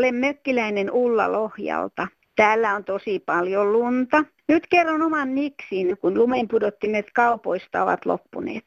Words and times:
Olen 0.00 0.14
mökkiläinen 0.14 0.90
Ulla 0.92 1.32
Lohjalta. 1.32 2.08
Täällä 2.36 2.74
on 2.74 2.84
tosi 2.84 3.18
paljon 3.26 3.72
lunta. 3.72 4.24
Nyt 4.48 4.66
kerron 4.70 5.02
oman 5.02 5.34
niksin, 5.34 5.98
kun 5.98 6.18
lumenpudottimet 6.18 7.06
kaupoista 7.14 7.82
ovat 7.82 8.06
loppuneet. 8.06 8.64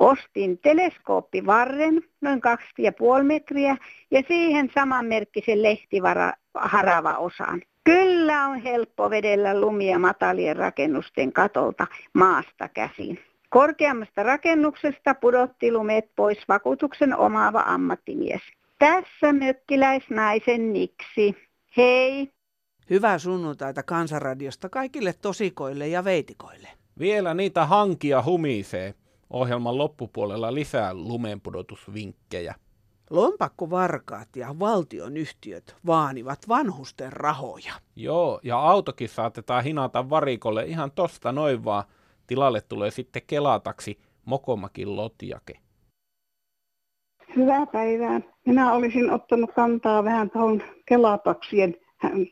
Ostin 0.00 0.58
teleskooppivarren, 0.58 2.02
noin 2.20 2.40
2,5 3.18 3.22
metriä, 3.22 3.76
ja 4.10 4.22
siihen 4.28 4.70
samanmerkkisen 4.74 5.62
lehtivara 5.62 6.32
harava 6.54 7.16
osan. 7.16 7.62
Kyllä 7.84 8.46
on 8.46 8.62
helppo 8.62 9.10
vedellä 9.10 9.60
lumia 9.60 9.98
matalien 9.98 10.56
rakennusten 10.56 11.32
katolta 11.32 11.86
maasta 12.12 12.68
käsin. 12.68 13.18
Korkeammasta 13.48 14.22
rakennuksesta 14.22 15.14
pudotti 15.14 15.72
lumet 15.72 16.10
pois 16.16 16.38
vakuutuksen 16.48 17.16
omaava 17.16 17.60
ammattimies. 17.66 18.42
Tässä 18.78 19.32
mökkiläisnaisen 19.32 20.72
niksi. 20.72 21.34
Hei! 21.76 22.32
Hyvää 22.90 23.18
sunnuntaita 23.18 23.82
Kansanradiosta 23.82 24.68
kaikille 24.68 25.12
tosikoille 25.12 25.88
ja 25.88 26.04
veitikoille. 26.04 26.68
Vielä 26.98 27.34
niitä 27.34 27.66
hankia 27.66 28.22
humisee. 28.22 28.94
Ohjelman 29.30 29.78
loppupuolella 29.78 30.54
lisää 30.54 30.94
lumenpudotusvinkkejä. 30.94 32.54
Lompakkovarkaat 33.10 34.36
ja 34.36 34.58
valtionyhtiöt 34.58 35.76
vaanivat 35.86 36.48
vanhusten 36.48 37.12
rahoja. 37.12 37.72
Joo, 37.96 38.40
ja 38.42 38.58
autokin 38.58 39.08
saatetaan 39.08 39.64
hinata 39.64 40.10
varikolle 40.10 40.64
ihan 40.64 40.90
tosta 40.90 41.32
noin 41.32 41.64
vaan. 41.64 41.84
Tilalle 42.26 42.60
tulee 42.60 42.90
sitten 42.90 43.22
kelataksi 43.26 43.98
Mokomakin 44.24 44.96
lotjake. 44.96 45.58
Hyvää 47.36 47.66
päivää. 47.66 48.20
Minä 48.46 48.72
olisin 48.72 49.10
ottanut 49.10 49.52
kantaa 49.52 50.04
vähän 50.04 50.30
tuohon 50.30 50.62
kelataksien 50.86 51.76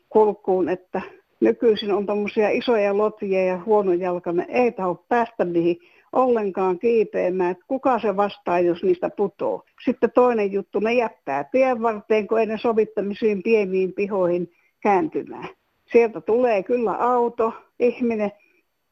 kulkuun, 0.09 0.69
että 0.69 1.01
nykyisin 1.39 1.91
on 1.91 2.05
tuommoisia 2.05 2.49
isoja 2.49 2.97
lotjia 2.97 3.45
ja 3.45 3.59
huonojalkainen 3.65 4.45
ei 4.49 4.71
taho 4.71 5.05
päästä 5.09 5.45
niihin 5.45 5.77
ollenkaan 6.13 6.79
kiipeämään, 6.79 7.51
että 7.51 7.65
kuka 7.67 7.99
se 7.99 8.15
vastaa, 8.15 8.59
jos 8.59 8.83
niistä 8.83 9.09
putoo. 9.09 9.63
Sitten 9.85 10.11
toinen 10.11 10.51
juttu, 10.51 10.79
ne 10.79 10.93
jättää 10.93 11.43
tien 11.43 11.81
varteen, 11.81 12.27
kun 12.27 12.39
ei 12.39 12.45
ne 12.45 12.57
sovittamisiin 12.57 13.43
pieniin 13.43 13.93
pihoihin 13.93 14.51
kääntymään. 14.79 15.49
Sieltä 15.91 16.21
tulee 16.21 16.63
kyllä 16.63 16.91
auto, 16.91 17.53
ihminen. 17.79 18.31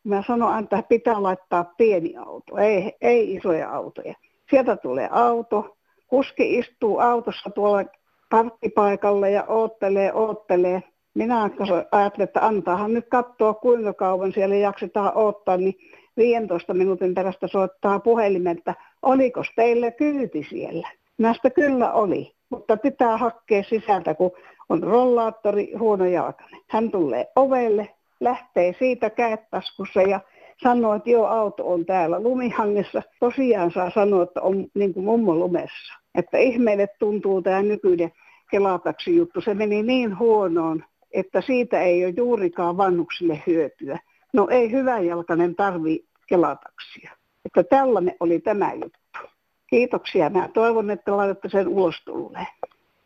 Mä 0.04 0.24
sanon, 0.28 0.64
että 0.64 0.84
pitää 0.90 1.24
laittaa 1.24 1.74
pieni 1.78 2.18
auto, 2.18 2.58
ei, 2.58 2.94
ei 3.02 3.36
isoja 3.36 3.72
autoja. 3.72 4.14
Sieltä 4.50 4.78
tulee 4.78 5.10
auto, 5.12 5.78
kuski 6.08 6.58
istuu 6.58 7.00
autossa 7.00 7.50
tuolla 7.50 7.84
parkkipaikalle 8.30 9.32
ja 9.32 9.44
oottelee, 9.48 10.14
oottelee. 10.14 10.84
Minä 11.14 11.50
ajattelin, 11.92 12.24
että 12.24 12.46
antaahan 12.46 12.94
nyt 12.94 13.06
katsoa 13.10 13.54
kuinka 13.54 13.94
kauan 13.94 14.34
siellä 14.34 14.56
jaksetaan 14.56 15.18
odottaa, 15.18 15.58
niin 15.58 15.74
15 16.18 16.74
minuutin 16.74 17.14
perästä 17.14 17.48
soittaa 17.48 18.00
puhelimen, 18.00 18.58
että 18.58 18.76
oliko 19.02 19.44
teille 19.56 19.92
kyyti 19.92 20.48
siellä. 20.50 20.90
Näistä 21.18 21.50
kyllä 21.50 21.92
oli, 21.92 22.32
mutta 22.50 22.78
pitää 22.78 23.18
hakea 23.18 23.64
sisältä, 23.64 24.14
kun 24.14 24.32
on 24.70 24.84
rollaattori 24.84 25.74
huono 25.80 26.06
jalkainen. 26.06 26.62
Hän 26.70 26.92
tulee 26.92 27.32
ovelle, 27.36 27.90
lähtee 28.20 28.76
siitä 28.80 29.10
käettaskussa 29.10 30.02
ja 30.02 30.20
sanoo, 30.64 30.94
että 30.94 31.10
joo, 31.10 31.26
auto 31.26 31.72
on 31.72 31.86
täällä 31.86 32.20
lumihangessa. 32.20 33.02
Tosiaan 33.20 33.72
saa 33.72 33.92
sanoa, 33.92 34.24
että 34.24 34.42
on 34.42 34.68
niin 34.74 34.94
kuin 34.94 35.06
mummo 35.06 35.36
lumessa. 35.36 35.94
Että 36.16 36.38
ihmeelle 36.38 36.88
tuntuu 37.00 37.42
tämä 37.42 37.62
nykyinen 37.62 38.12
kelataksi 38.52 39.16
juttu. 39.16 39.42
Se 39.42 39.54
meni 39.54 39.84
niin 39.84 40.20
huonoon, 40.20 40.84
että 41.12 41.42
siitä 41.42 41.82
ei 41.82 42.06
ole 42.06 42.14
juurikaan 42.18 42.78
vanhuksille 42.78 43.44
hyötyä. 43.48 44.00
No 44.34 44.48
ei 44.52 44.72
jalkainen 45.08 45.56
tarvi 45.56 46.06
kelataksia. 46.28 47.12
Että 47.46 47.64
tällainen 47.64 48.16
oli 48.20 48.40
tämä 48.40 48.74
juttu. 48.74 49.20
Kiitoksia. 49.68 50.30
Mä 50.30 50.50
toivon, 50.54 50.92
että 50.92 51.18
laitatte 51.18 51.50
sen 51.50 51.68
ulos 51.68 51.96
tulleen. 52.06 52.48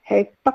Heippa. 0.10 0.54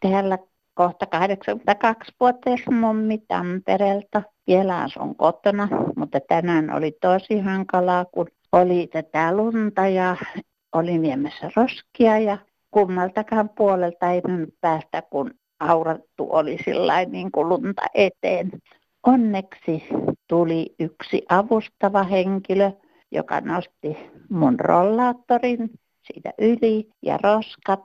Täällä 0.00 0.38
kohta 0.74 1.06
82-vuotias 1.06 2.60
mummi 2.70 3.18
Tampereelta. 3.28 4.22
Vielä 4.46 4.78
asun 4.78 5.16
kotona, 5.16 5.68
mutta 5.96 6.20
tänään 6.28 6.74
oli 6.74 6.96
tosi 7.00 7.40
hankalaa, 7.40 8.04
kun 8.04 8.26
oli 8.52 8.86
tätä 8.86 9.36
lunta 9.36 9.88
ja 9.88 10.16
olin 10.72 11.02
viemässä 11.02 11.50
roskia 11.56 12.18
ja 12.18 12.38
kummaltakaan 12.70 13.48
puolelta 13.48 14.10
ei 14.10 14.20
nyt 14.20 14.54
päästä, 14.60 15.02
kun 15.02 15.30
aurattu 15.60 16.28
oli 16.30 16.58
sillä 16.64 17.04
niin 17.04 17.32
kuin 17.32 17.48
lunta 17.48 17.82
eteen. 17.94 18.50
Onneksi 19.06 19.84
tuli 20.28 20.74
yksi 20.78 21.22
avustava 21.28 22.02
henkilö, 22.02 22.70
joka 23.12 23.40
nosti 23.40 24.10
mun 24.30 24.60
rollaattorin 24.60 25.70
siitä 26.02 26.32
yli 26.38 26.88
ja 27.02 27.18
roskat. 27.22 27.84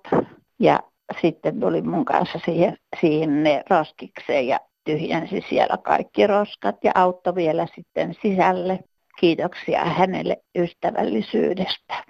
Ja 0.60 0.80
sitten 1.22 1.60
tuli 1.60 1.82
mun 1.82 2.06
kanssa 2.06 2.40
siihen, 2.46 2.78
siihen 3.02 3.44
ne 3.44 3.64
roskikseen 3.70 4.48
ja 4.48 4.60
tyhjensi 4.84 5.46
siellä 5.50 5.78
kaikki 5.78 6.28
roskat 6.28 6.76
ja 6.84 6.92
auttoi 6.96 7.36
vielä 7.36 7.68
sitten 7.76 8.14
sisälle. 8.22 8.80
Kiitoksia 9.20 9.86
hänelle 9.86 10.38
ystävällisyydestä. 10.56 12.04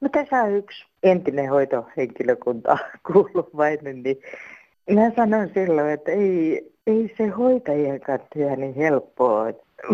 No 0.00 0.08
tässä 0.12 0.42
on 0.42 0.52
yksi 0.52 0.84
entinen 1.02 1.50
hoitohenkilökunta 1.50 2.78
kuuluvainen, 3.12 4.02
niin 4.02 4.16
mä 4.90 5.10
sanon 5.16 5.50
silloin, 5.54 5.90
että 5.90 6.12
ei, 6.12 6.72
ei 6.86 7.14
se 7.18 7.26
hoitajienkaan 7.26 8.20
työ 8.34 8.56
niin 8.56 8.74
helppoa. 8.74 9.44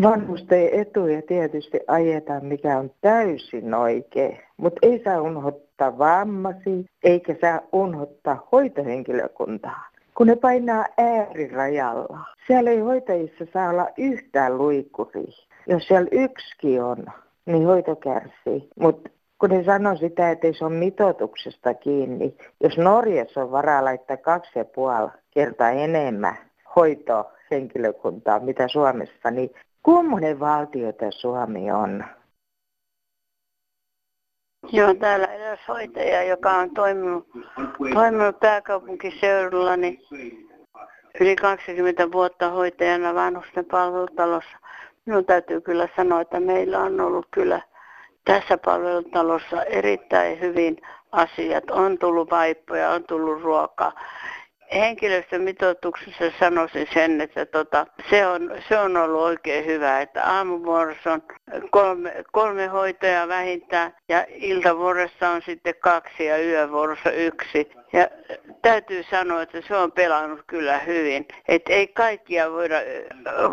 Vanhusten 0.03 0.69
etuja 0.72 1.22
tietysti 1.22 1.81
ajetaan, 1.87 2.45
mikä 2.45 2.78
on 2.78 2.91
täysin 3.00 3.75
oikein, 3.75 4.39
mutta 4.56 4.78
ei 4.83 5.03
saa 5.05 5.21
unohtaa 5.22 5.99
vammasi, 5.99 6.87
eikä 7.03 7.37
saa 7.41 7.61
unohtaa 7.72 8.49
hoitohenkilökuntaa 8.53 9.94
kun 10.17 10.27
ne 10.27 10.37
painaa 10.37 10.84
äärirajalla. 10.99 12.19
Siellä 12.47 12.71
ei 12.71 12.81
hoitajissa 12.81 13.44
saa 13.53 13.71
olla 13.71 13.89
yhtään 13.99 14.59
luikkuri. 14.59 15.25
Jos 15.67 15.89
siellä 15.89 16.09
yksi 16.12 16.81
on, 16.81 17.06
niin 17.47 17.67
hoito 17.67 17.97
kärsii. 17.97 18.69
Mutta 18.81 19.11
kun 19.39 19.50
ne 19.50 19.65
sanoo 19.65 19.97
sitä, 19.97 20.31
että 20.31 20.47
ei 20.47 20.55
se 20.55 20.65
ole 20.65 20.75
mitoituksesta 20.75 21.75
kiinni. 21.75 22.37
Jos 22.61 22.78
Norjassa 22.78 23.43
on 23.43 23.50
varaa 23.50 23.84
laittaa 23.84 24.17
kaksi 24.17 24.59
ja 24.59 24.65
puoli 24.65 25.11
kertaa 25.31 25.71
enemmän 25.71 26.37
hoitohenkilökuntaa, 26.77 28.41
mitä 28.41 28.69
Suomessa, 28.69 29.31
niin 29.31 29.50
kummonen 29.84 30.41
valtio 30.41 30.93
tämä 30.93 31.11
Suomi 31.11 31.71
on? 31.71 32.05
Joo, 34.72 34.95
täällä 34.95 35.27
eräs 35.27 35.61
hoitaja, 35.69 36.22
joka 36.22 36.50
on 36.50 36.71
toiminut, 36.71 37.28
toiminut 37.94 38.41
pääkaupunkiseudulla, 38.41 39.77
niin 39.77 39.99
yli 41.21 41.37
20 41.37 42.12
vuotta 42.12 42.50
hoitajana 42.50 43.15
vanhusten 43.15 43.65
palvelutalossa. 43.65 44.59
Minun 45.06 45.25
täytyy 45.25 45.61
kyllä 45.61 45.89
sanoa, 45.97 46.21
että 46.21 46.41
meillä 46.41 46.78
on 46.81 47.00
ollut 47.00 47.27
kyllä 47.31 47.61
tässä 48.25 48.59
palvelutalossa 48.59 49.62
erittäin 49.62 50.41
hyvin 50.41 50.77
asiat. 51.12 51.71
On 51.71 51.99
tullut 51.99 52.31
vaippoja, 52.31 52.91
on 52.91 53.05
tullut 53.05 53.43
ruokaa 53.43 53.93
henkilöstömitoituksessa 54.75 56.25
sanoisin 56.41 56.88
sen, 56.94 57.21
että 57.21 57.47
tota, 57.47 57.87
se, 58.11 58.26
on, 58.26 58.50
se 58.69 58.79
on 58.79 58.97
ollut 58.97 59.21
oikein 59.21 59.67
hyvä, 59.67 60.00
että 60.00 60.25
aamuvuorossa 60.25 61.12
on 61.12 61.23
kolme, 61.71 62.25
kolme 62.32 62.67
hoitajaa 62.67 63.29
vähintään 63.29 63.94
ja 64.09 64.26
iltavuorossa 64.29 65.29
on 65.29 65.43
sitten 65.43 65.75
kaksi 65.81 66.25
ja 66.25 66.44
yövuorossa 66.44 67.11
yksi. 67.11 67.71
Ja 67.93 68.09
täytyy 68.62 69.05
sanoa, 69.11 69.43
että 69.43 69.61
se 69.69 69.76
on 69.76 69.93
pelannut 69.93 70.41
kyllä 70.47 70.79
hyvin. 70.79 71.27
Että 71.49 71.73
ei 71.73 71.88
kaikkia 71.88 72.53
voida, 72.53 72.77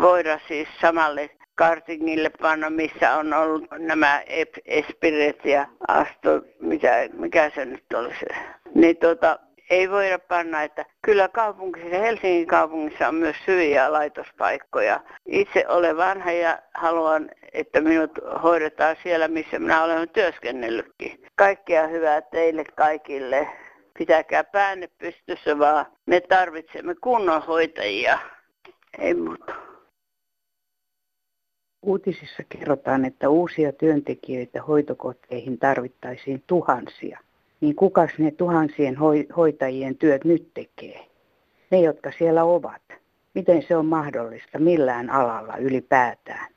voida 0.00 0.40
siis 0.48 0.68
samalle 0.80 1.30
kartingille 1.54 2.30
panna, 2.30 2.70
missä 2.70 3.16
on 3.16 3.32
ollut 3.32 3.64
nämä 3.78 4.22
espiret 4.64 5.44
ja 5.44 5.66
asto, 5.88 6.42
mitä, 6.60 6.90
mikä 7.12 7.50
se 7.54 7.64
nyt 7.64 7.84
olisi. 7.94 8.26
Niin 8.74 8.96
tota, 8.96 9.38
ei 9.72 9.90
voida 9.90 10.18
panna, 10.18 10.62
että 10.62 10.84
kyllä 11.02 11.28
kaupungissa, 11.28 11.88
Helsingin 11.88 12.46
kaupungissa 12.46 13.08
on 13.08 13.14
myös 13.14 13.36
hyviä 13.46 13.92
laitospaikkoja. 13.92 15.00
Itse 15.26 15.64
olen 15.68 15.96
vanha 15.96 16.32
ja 16.32 16.58
haluan, 16.74 17.30
että 17.52 17.80
minut 17.80 18.10
hoidetaan 18.42 18.96
siellä, 19.02 19.28
missä 19.28 19.58
minä 19.58 19.84
olen 19.84 20.08
työskennellytkin. 20.08 21.26
Kaikkea 21.34 21.86
hyvää 21.86 22.22
teille 22.22 22.64
kaikille. 22.64 23.48
Pitäkää 23.98 24.44
päänne 24.44 24.88
pystyssä 24.98 25.58
vaan. 25.58 25.86
Me 26.06 26.20
tarvitsemme 26.20 26.94
kunnon 26.94 27.42
hoitajia. 27.42 28.18
Ei 28.98 29.14
muuta. 29.14 29.54
Uutisissa 31.82 32.42
kerrotaan, 32.48 33.04
että 33.04 33.28
uusia 33.28 33.72
työntekijöitä 33.72 34.62
hoitokoteihin 34.62 35.58
tarvittaisiin 35.58 36.42
tuhansia. 36.46 37.18
Niin 37.62 37.76
kukas 37.76 38.10
ne 38.18 38.30
tuhansien 38.30 38.96
hoitajien 39.36 39.96
työt 39.96 40.24
nyt 40.24 40.54
tekee? 40.54 41.06
Ne, 41.70 41.80
jotka 41.80 42.12
siellä 42.18 42.44
ovat. 42.44 42.82
Miten 43.34 43.62
se 43.68 43.76
on 43.76 43.86
mahdollista 43.86 44.58
millään 44.58 45.10
alalla 45.10 45.56
ylipäätään? 45.56 46.52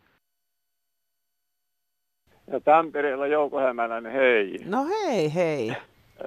Ja 2.47 2.59
Tampereella 2.59 3.27
Jouko 3.27 3.59
Hämäläinen, 3.59 4.11
hei. 4.11 4.59
No 4.65 4.85
hei, 4.85 5.33
hei. 5.33 5.75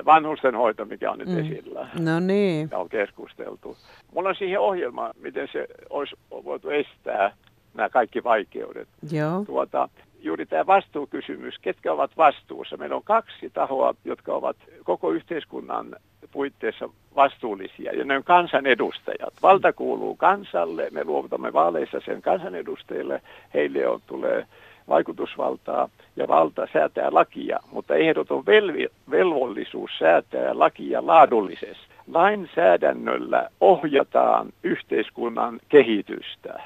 Vanhustenhoito, 0.05 0.85
mikä 0.85 1.11
on 1.11 1.19
nyt 1.19 1.29
mm. 1.29 1.39
esillä. 1.39 1.89
No 2.01 2.21
niin. 2.21 2.69
Ja 2.73 2.79
on 2.79 2.89
keskusteltu. 2.89 3.77
Mulla 4.15 4.29
on 4.29 4.35
siihen 4.35 4.61
ohjelma, 4.61 5.11
miten 5.21 5.49
se 5.53 5.67
olisi 5.91 6.17
voitu 6.31 6.71
estää 6.71 7.37
nämä 7.75 7.89
kaikki 7.89 8.25
vaikeudet. 8.25 8.89
Joo. 9.13 9.45
Tuota, 9.47 9.89
juuri 10.23 10.47
tämä 10.47 10.67
vastuukysymys, 10.67 11.59
ketkä 11.59 11.93
ovat 11.93 12.17
vastuussa. 12.17 12.77
Meillä 12.77 12.97
on 12.97 13.03
kaksi 13.05 13.51
tahoa, 13.51 13.95
jotka 14.05 14.33
ovat 14.33 14.57
koko 14.85 15.11
yhteiskunnan 15.11 15.97
puitteissa 16.33 16.89
vastuullisia, 17.17 17.93
ja 17.93 18.05
ne 18.05 18.17
on 18.17 18.25
kansanedustajat. 18.25 19.35
Valta 19.43 19.73
kuuluu 19.73 20.17
kansalle, 20.17 20.89
me 20.91 21.05
luovutamme 21.05 21.53
vaaleissa 21.53 22.01
sen 22.01 22.23
kansanedustajille, 22.23 23.23
heille 23.55 23.89
on, 23.89 24.01
tulee 24.07 24.47
vaikutusvaltaa 24.89 25.89
ja 26.17 26.29
valta 26.29 26.69
säätää 26.73 27.09
lakia, 27.11 27.59
mutta 27.73 27.95
ehdoton 27.95 28.47
velvi, 28.47 28.89
velvollisuus 29.11 29.91
säätää 29.99 30.59
lakia 30.59 31.07
laadullisesti. 31.07 31.89
Lainsäädännöllä 32.13 33.49
ohjataan 33.61 34.53
yhteiskunnan 34.63 35.61
kehitystä, 35.69 36.63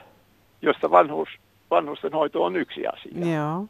josta 0.63 0.91
vanhus, 0.91 1.29
vanhustenhoito 1.73 2.45
on 2.45 2.57
yksi 2.57 2.87
asia. 2.87 3.35
Joo. 3.35 3.67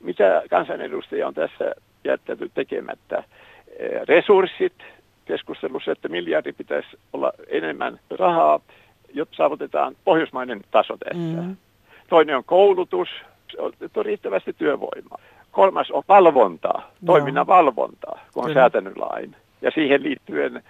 Mitä 0.00 0.42
kansanedustaja 0.50 1.28
on 1.28 1.34
tässä 1.34 1.74
jättänyt 2.04 2.50
tekemättä? 2.54 3.24
Eh, 3.78 4.02
resurssit, 4.08 4.72
keskustelussa, 5.24 5.92
että 5.92 6.08
miljardi 6.08 6.52
pitäisi 6.52 6.88
olla 7.12 7.32
enemmän 7.48 8.00
rahaa, 8.18 8.60
jotta 9.14 9.36
saavutetaan 9.36 9.96
pohjoismainen 10.04 10.60
taso 10.70 10.96
tässä. 10.96 11.42
Mm. 11.42 11.56
Toinen 12.08 12.36
on 12.36 12.44
koulutus, 12.44 13.08
että 13.80 14.00
on 14.00 14.06
riittävästi 14.06 14.52
työvoimaa. 14.52 15.18
Kolmas 15.50 15.90
on 15.90 16.02
valvontaa, 16.08 16.90
toiminnan 17.06 17.46
valvontaa, 17.46 18.18
kun 18.32 18.44
on 18.44 18.48
Kyllä. 18.48 18.60
säätänyt 18.60 18.96
lain. 18.96 19.36
Ja 19.62 19.70
siihen 19.70 20.02
liittyen 20.02 20.62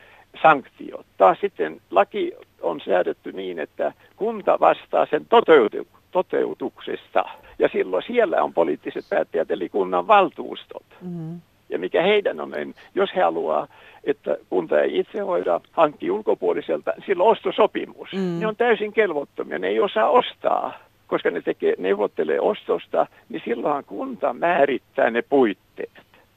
sanktiot. 0.42 1.06
Taas 1.16 1.38
sitten 1.40 1.80
laki 1.90 2.32
on 2.62 2.80
säädetty 2.80 3.32
niin, 3.32 3.58
että 3.58 3.92
kunta 4.16 4.60
vastaa 4.60 5.06
sen 5.10 5.26
toteutu- 5.28 5.86
toteutuksesta. 6.16 7.24
Ja 7.58 7.68
silloin 7.72 8.02
siellä 8.06 8.42
on 8.42 8.54
poliittiset 8.54 9.04
päättäjät, 9.10 9.50
eli 9.50 9.68
kunnan 9.68 10.06
valtuustot. 10.06 10.86
Mm-hmm. 11.02 11.40
Ja 11.68 11.78
mikä 11.78 12.02
heidän 12.02 12.40
on, 12.40 12.50
niin 12.50 12.74
jos 12.94 13.10
he 13.16 13.22
haluaa, 13.22 13.66
että 14.04 14.36
kunta 14.50 14.80
ei 14.80 14.98
itse 14.98 15.20
hoida, 15.20 15.60
hankki 15.72 16.10
ulkopuoliselta, 16.10 16.92
silloin 17.06 17.30
ostosopimus. 17.30 18.12
Mm. 18.12 18.40
Ne 18.40 18.46
on 18.46 18.56
täysin 18.56 18.92
kelvottomia, 18.92 19.58
ne 19.58 19.68
ei 19.68 19.80
osaa 19.80 20.10
ostaa 20.10 20.86
koska 21.06 21.30
ne 21.30 21.42
tekee, 21.42 21.74
neuvottelee 21.78 22.40
ostosta, 22.40 23.06
niin 23.28 23.42
silloinhan 23.44 23.84
kunta 23.84 24.32
määrittää 24.32 25.10
ne 25.10 25.22
puitteet, 25.22 25.90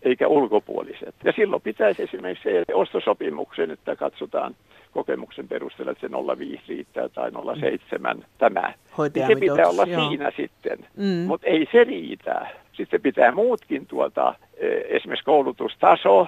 eikä 0.04 0.28
ulkopuoliset. 0.28 1.16
Ja 1.24 1.31
silloin 1.31 1.62
pitäisi 1.62 2.04
esimerkiksi 2.04 2.44
se 2.44 2.64
ostosopimuksen, 2.74 3.72
että 3.72 3.96
katsotaan 3.96 4.56
kokemuksen 4.91 5.47
perusteella, 5.47 5.91
että 5.91 6.07
se 6.07 6.13
0,5 6.56 6.62
riittää 6.68 7.09
tai 7.09 7.30
0,7 7.30 8.15
mm. 8.15 8.21
tämä. 8.38 8.74
Niin 9.15 9.27
se 9.27 9.39
pitää 9.39 9.68
olla 9.68 9.83
joo. 9.83 10.09
siinä 10.09 10.31
sitten, 10.38 10.80
mm. 10.97 11.27
mutta 11.27 11.47
ei 11.47 11.68
se 11.71 11.83
riitä. 11.83 12.47
Sitten 12.74 13.01
pitää 13.01 13.31
muutkin 13.31 13.86
tuota, 13.86 14.36
e, 14.57 14.68
esimerkiksi 14.68 15.25
koulutustaso, 15.25 16.27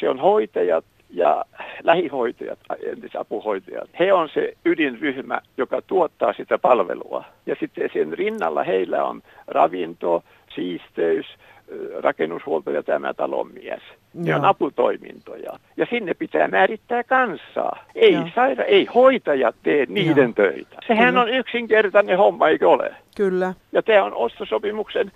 se 0.00 0.08
on 0.08 0.18
hoitajat, 0.18 0.84
ja 1.12 1.44
lähihoitajat, 1.82 2.58
entisapuhoitajat, 2.82 3.90
he 3.98 4.12
on 4.12 4.28
se 4.34 4.52
ydinryhmä, 4.64 5.40
joka 5.56 5.82
tuottaa 5.82 6.32
sitä 6.32 6.58
palvelua. 6.58 7.24
Ja 7.46 7.56
sitten 7.60 7.90
sen 7.92 8.12
rinnalla 8.12 8.62
heillä 8.62 9.04
on 9.04 9.22
ravinto, 9.46 10.24
siisteys, 10.54 11.26
rakennushuolto 12.00 12.70
ja 12.70 12.82
tämä 12.82 13.14
talonmies. 13.14 13.80
Ne 14.14 14.34
on 14.34 14.44
aputoimintoja. 14.44 15.52
Ja 15.76 15.86
sinne 15.90 16.14
pitää 16.14 16.48
määrittää 16.48 17.04
kansaa. 17.04 17.84
Ei, 17.94 18.14
saira- 18.14 18.64
ei 18.66 18.84
hoitajat 18.84 19.56
tee 19.62 19.86
niiden 19.88 20.24
Joo. 20.24 20.32
töitä. 20.32 20.76
Sehän 20.86 21.08
Kyllä. 21.08 21.20
on 21.20 21.28
yksinkertainen 21.28 22.18
homma, 22.18 22.48
eikö 22.48 22.68
ole? 22.70 22.94
Kyllä. 23.16 23.54
Ja 23.72 23.82
tämä 23.82 24.04
on 24.04 24.14
ostosopimuksen 24.14 25.12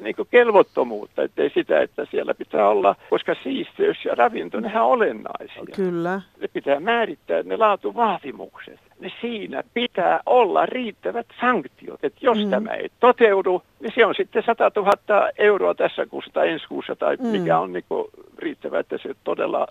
niin 0.00 0.16
kuin 0.16 0.28
kelvottomuutta, 0.30 1.22
ettei 1.22 1.50
sitä, 1.54 1.80
että 1.80 2.06
siellä 2.10 2.34
pitää 2.34 2.68
olla, 2.68 2.96
koska 3.10 3.34
siisteys 3.42 4.04
ja 4.04 4.14
ravinto, 4.14 4.60
nehän 4.60 4.84
on 4.84 4.90
olennaisia. 4.90 5.74
Kyllä. 5.76 6.20
Ne 6.40 6.48
pitää 6.48 6.80
määrittää 6.80 7.42
ne 7.42 7.56
laatuvaatimukset. 7.56 8.80
Ne 9.00 9.12
siinä 9.20 9.62
pitää 9.74 10.20
olla 10.26 10.66
riittävät 10.66 11.26
sanktiot, 11.40 12.04
että 12.04 12.18
jos 12.22 12.38
mm. 12.44 12.50
tämä 12.50 12.70
ei 12.70 12.90
toteudu, 13.00 13.62
niin 13.80 13.92
se 13.94 14.06
on 14.06 14.14
sitten 14.14 14.42
100 14.46 14.70
000 14.76 14.92
euroa 15.38 15.74
tässä 15.74 16.06
kuussa 16.06 16.30
tai 16.34 16.48
ensi 16.48 16.68
kuussa, 16.68 16.96
tai 16.96 17.16
mm. 17.16 17.26
mikä 17.26 17.58
on 17.58 17.72
niin 17.72 17.84
kuin 17.88 18.04
riittävä, 18.38 18.78
että 18.78 18.98
se 19.02 19.14
todella 19.24 19.66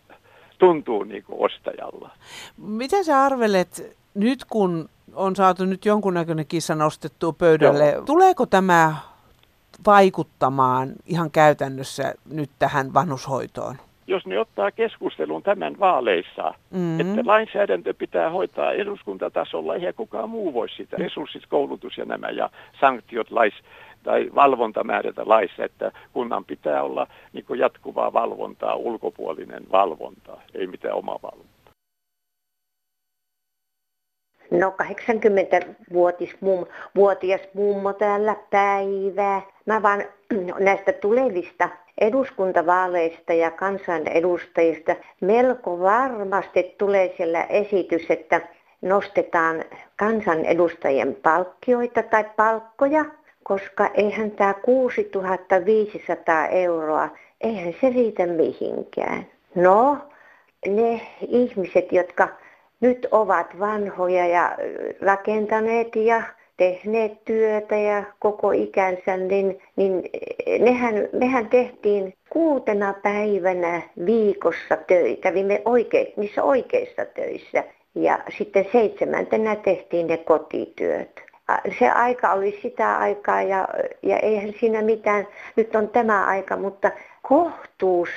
tuntuu 0.57 1.03
niin 1.03 1.23
kuin 1.23 1.45
ostajalla. 1.45 2.09
Mitä 2.57 3.03
sä 3.03 3.23
arvelet 3.23 3.97
nyt, 4.13 4.45
kun 4.45 4.89
on 5.13 5.35
saatu 5.35 5.65
nyt 5.65 5.85
jonkunnäköinen 5.85 6.45
kissa 6.47 6.75
nostettua 6.75 7.33
pöydälle, 7.33 7.91
Joo. 7.91 8.01
tuleeko 8.01 8.45
tämä 8.45 8.95
vaikuttamaan 9.85 10.89
ihan 11.05 11.31
käytännössä 11.31 12.13
nyt 12.31 12.49
tähän 12.59 12.93
vanhushoitoon? 12.93 13.75
Jos 14.07 14.25
ne 14.25 14.39
ottaa 14.39 14.71
keskustelun 14.71 15.43
tämän 15.43 15.79
vaaleissa, 15.79 16.53
mm-hmm. 16.71 16.99
että 16.99 17.21
lainsäädäntö 17.25 17.93
pitää 17.93 18.29
hoitaa 18.29 18.71
eduskuntatasolla, 18.71 19.75
eihän 19.75 19.93
kukaan 19.93 20.29
muu 20.29 20.53
voi 20.53 20.69
sitä. 20.69 20.97
Resurssit, 20.97 21.45
koulutus 21.49 21.97
ja 21.97 22.05
nämä 22.05 22.29
ja 22.29 22.49
sanktiot 22.79 23.31
lais, 23.31 23.53
tai 24.03 24.29
valvonta 24.35 24.83
määrätä 24.83 25.21
laissa, 25.25 25.63
että 25.63 25.91
kunnan 26.13 26.45
pitää 26.45 26.83
olla 26.83 27.07
niin 27.33 27.45
jatkuvaa 27.57 28.13
valvontaa, 28.13 28.75
ulkopuolinen 28.75 29.63
valvonta, 29.71 30.37
ei 30.53 30.67
mitään 30.67 30.95
oma 30.95 31.19
valvonta. 31.23 31.54
No 34.51 34.73
80-vuotias 34.83 36.35
mum, 36.39 36.65
vuotias 36.95 37.41
mummo 37.53 37.93
täällä 37.93 38.35
päivää. 38.49 39.41
Mä 39.65 39.81
vaan 39.81 40.03
näistä 40.59 40.93
tulevista 40.93 41.69
eduskuntavaaleista 42.01 43.33
ja 43.33 43.51
kansanedustajista 43.51 44.95
melko 45.21 45.79
varmasti 45.79 46.75
tulee 46.77 47.13
siellä 47.17 47.43
esitys, 47.43 48.05
että 48.09 48.41
nostetaan 48.81 49.63
kansanedustajien 49.95 51.17
palkkioita 51.23 52.03
tai 52.03 52.25
palkkoja, 52.35 53.05
koska 53.43 53.89
eihän 53.93 54.31
tämä 54.31 54.53
6500 54.53 56.47
euroa, 56.47 57.09
eihän 57.41 57.73
se 57.81 57.89
riitä 57.89 58.25
mihinkään. 58.25 59.27
No, 59.55 59.97
ne 60.67 61.01
ihmiset, 61.27 61.91
jotka 61.91 62.27
nyt 62.79 63.07
ovat 63.11 63.59
vanhoja 63.59 64.27
ja 64.27 64.57
rakentaneet 65.01 65.95
ja 65.95 66.21
tehneet 66.57 67.25
työtä 67.25 67.75
ja 67.75 68.03
koko 68.19 68.51
ikänsä, 68.51 69.17
niin, 69.17 69.59
niin 69.75 70.03
nehän, 70.59 70.95
mehän 71.13 71.49
tehtiin 71.49 72.13
kuutena 72.29 72.93
päivänä 73.03 73.81
viikossa 74.05 74.77
töitä, 74.87 75.21
kävimme 75.21 75.61
oike, 75.65 76.13
niissä 76.17 76.43
oikeissa 76.43 77.05
töissä. 77.05 77.63
Ja 77.95 78.19
sitten 78.37 78.65
seitsemäntenä 78.71 79.55
tehtiin 79.55 80.07
ne 80.07 80.17
kotityöt. 80.17 81.21
Se 81.79 81.89
aika 81.89 82.33
oli 82.33 82.59
sitä 82.61 82.97
aikaa 82.97 83.41
ja, 83.41 83.67
ja 84.03 84.17
eihän 84.19 84.53
siinä 84.59 84.81
mitään, 84.81 85.27
nyt 85.55 85.75
on 85.75 85.89
tämä 85.89 86.25
aika, 86.25 86.57
mutta 86.57 86.91
kohtuus 87.21 88.09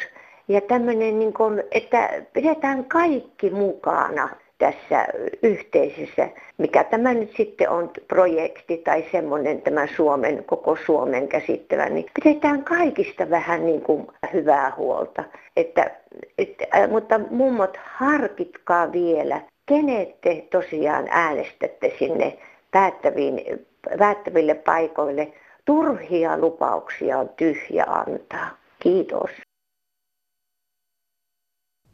ja 0.48 0.60
tämmöinen, 0.60 1.18
niin 1.18 1.32
kuin, 1.32 1.62
että 1.72 2.22
pidetään 2.32 2.84
kaikki 2.84 3.50
mukana 3.50 4.28
tässä 4.58 5.06
yhteisössä, 5.42 6.28
mikä 6.58 6.84
tämä 6.84 7.14
nyt 7.14 7.32
sitten 7.36 7.70
on 7.70 7.90
projekti 8.08 8.76
tai 8.76 9.04
semmoinen 9.12 9.62
tämä 9.62 9.86
Suomen, 9.96 10.44
koko 10.44 10.76
Suomen 10.86 11.28
käsittävä, 11.28 11.88
niin 11.88 12.06
pidetään 12.22 12.64
kaikista 12.64 13.30
vähän 13.30 13.66
niin 13.66 13.82
kuin 13.82 14.06
hyvää 14.32 14.72
huolta. 14.76 15.24
Että, 15.56 15.90
että, 16.38 16.88
mutta 16.90 17.18
mummot, 17.30 17.78
harkitkaa 17.96 18.92
vielä, 18.92 19.40
kenet 19.66 20.20
te 20.20 20.46
tosiaan 20.50 21.08
äänestätte 21.10 21.92
sinne 21.98 22.38
päättäviin, 22.70 23.66
päättäville 23.98 24.54
paikoille. 24.54 25.32
Turhia 25.64 26.38
lupauksia 26.38 27.18
on 27.18 27.28
tyhjä 27.28 27.84
antaa. 27.84 28.50
Kiitos. 28.78 29.30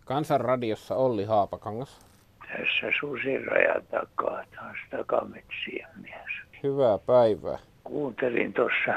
Kansanradiossa 0.04 0.96
Olli 0.96 1.24
Haapakangas 1.24 2.13
tässä 2.56 2.98
susirajan 3.00 3.82
takaa 3.90 4.44
taas 4.56 4.76
takametsien 4.90 5.88
mies. 6.02 6.62
Hyvää 6.62 6.98
päivää. 6.98 7.58
Kuuntelin 7.84 8.52
tuossa 8.52 8.94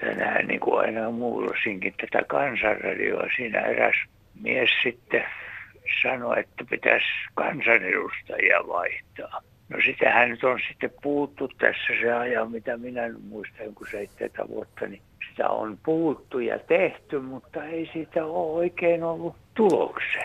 tänään 0.00 0.46
niin 0.46 0.60
kuin 0.60 0.80
aina 0.80 1.10
muullosinkin 1.10 1.94
tätä 2.00 2.24
kansanradioa. 2.26 3.26
Siinä 3.36 3.60
eräs 3.60 3.96
mies 4.42 4.70
sitten 4.82 5.24
sanoi, 6.02 6.40
että 6.40 6.64
pitäisi 6.70 7.06
kansanedustajia 7.34 8.68
vaihtaa. 8.68 9.42
No 9.68 9.78
sitähän 9.84 10.30
nyt 10.30 10.44
on 10.44 10.60
sitten 10.68 10.92
puuttu 11.02 11.48
tässä 11.48 11.92
se 12.02 12.12
ajan, 12.12 12.50
mitä 12.50 12.76
minä 12.76 13.02
muistan, 13.28 13.74
kun 13.74 13.86
seitsemätä 13.90 14.48
vuotta, 14.48 14.86
niin 14.86 15.02
sitä 15.30 15.48
on 15.48 15.78
puuttu 15.84 16.38
ja 16.38 16.58
tehty, 16.58 17.18
mutta 17.18 17.64
ei 17.64 17.90
siitä 17.92 18.24
ole 18.24 18.56
oikein 18.56 19.04
ollut 19.04 19.36
tuloksia. 19.54 20.22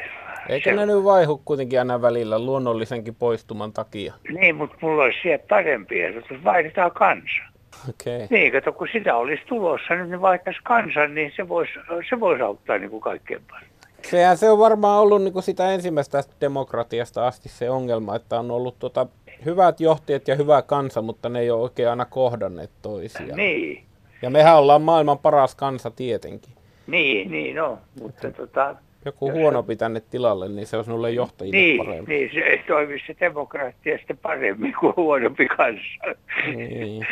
Eikä 0.50 0.76
ne 0.76 0.86
nyt 0.86 1.04
vaihu 1.04 1.42
kuitenkin 1.46 1.80
aina 1.80 2.02
välillä 2.02 2.40
luonnollisenkin 2.40 3.16
poistuman 3.16 3.74
takia? 3.74 4.14
Niin, 4.30 4.56
mutta 4.56 4.76
mulla 4.82 5.04
olisi 5.04 5.18
siellä 5.22 5.44
parempi 5.50 6.02
ehdotus. 6.02 6.44
Vaihdetaan 6.44 6.92
kansa. 6.92 7.44
Okay. 7.90 8.28
Niin, 8.30 8.52
kato, 8.52 8.74
kun 8.74 8.88
sitä 8.92 9.16
olisi 9.16 9.44
tulossa, 9.48 9.96
niin 9.96 10.22
vaihtaisi 10.22 10.60
kansan, 10.64 11.16
niin 11.16 11.32
se 11.36 11.50
voisi, 11.50 11.74
se 12.10 12.20
voisi 12.20 12.44
auttaa 12.44 12.78
niin 12.78 12.90
kuin 12.90 13.02
kaikkein 13.02 13.42
paljon. 13.50 13.70
Sehän 14.02 14.38
se 14.38 14.50
on 14.50 14.60
varmaan 14.60 15.02
ollut 15.02 15.22
niin 15.22 15.34
kuin 15.34 15.44
sitä 15.44 15.72
ensimmäistä 15.72 16.24
demokratiasta 16.42 17.28
asti 17.28 17.50
se 17.50 17.70
ongelma, 17.70 18.16
että 18.16 18.40
on 18.40 18.52
ollut 18.52 18.80
tota, 18.80 19.08
hyvät 19.46 19.80
johtajat 19.80 20.28
ja 20.28 20.36
hyvä 20.36 20.62
kansa, 20.62 21.02
mutta 21.02 21.30
ne 21.30 21.40
ei 21.40 21.52
ole 21.52 21.62
oikein 21.62 21.90
aina 21.90 22.06
kohdanneet 22.06 22.72
toisiaan. 22.82 23.38
Niin. 23.38 23.84
Ja 24.22 24.30
mehän 24.30 24.58
ollaan 24.58 24.82
maailman 24.82 25.20
paras 25.20 25.56
kansa 25.56 25.92
tietenkin. 25.92 26.54
Niin, 26.88 27.32
niin 27.32 27.56
no, 27.56 27.80
mutta 28.02 28.32
tota, 28.32 28.76
joku 29.08 29.32
huonompi 29.32 29.76
tänne 29.76 30.00
tilalle, 30.00 30.50
niin 30.50 30.68
se 30.68 30.78
olisi 30.78 30.92
nulle 30.92 31.12
johtajille 31.12 31.58
niin, 31.58 31.86
parempi. 31.86 32.14
Niin, 32.14 32.30
se 32.34 32.64
toimisi 32.68 33.04
se 33.08 33.16
demokraattia 33.20 33.98
sitten 33.98 34.18
paremmin 34.18 34.74
kuin 34.80 34.94
huonompi 34.96 35.48
kanssa. 35.48 36.16
Niin. 36.56 37.08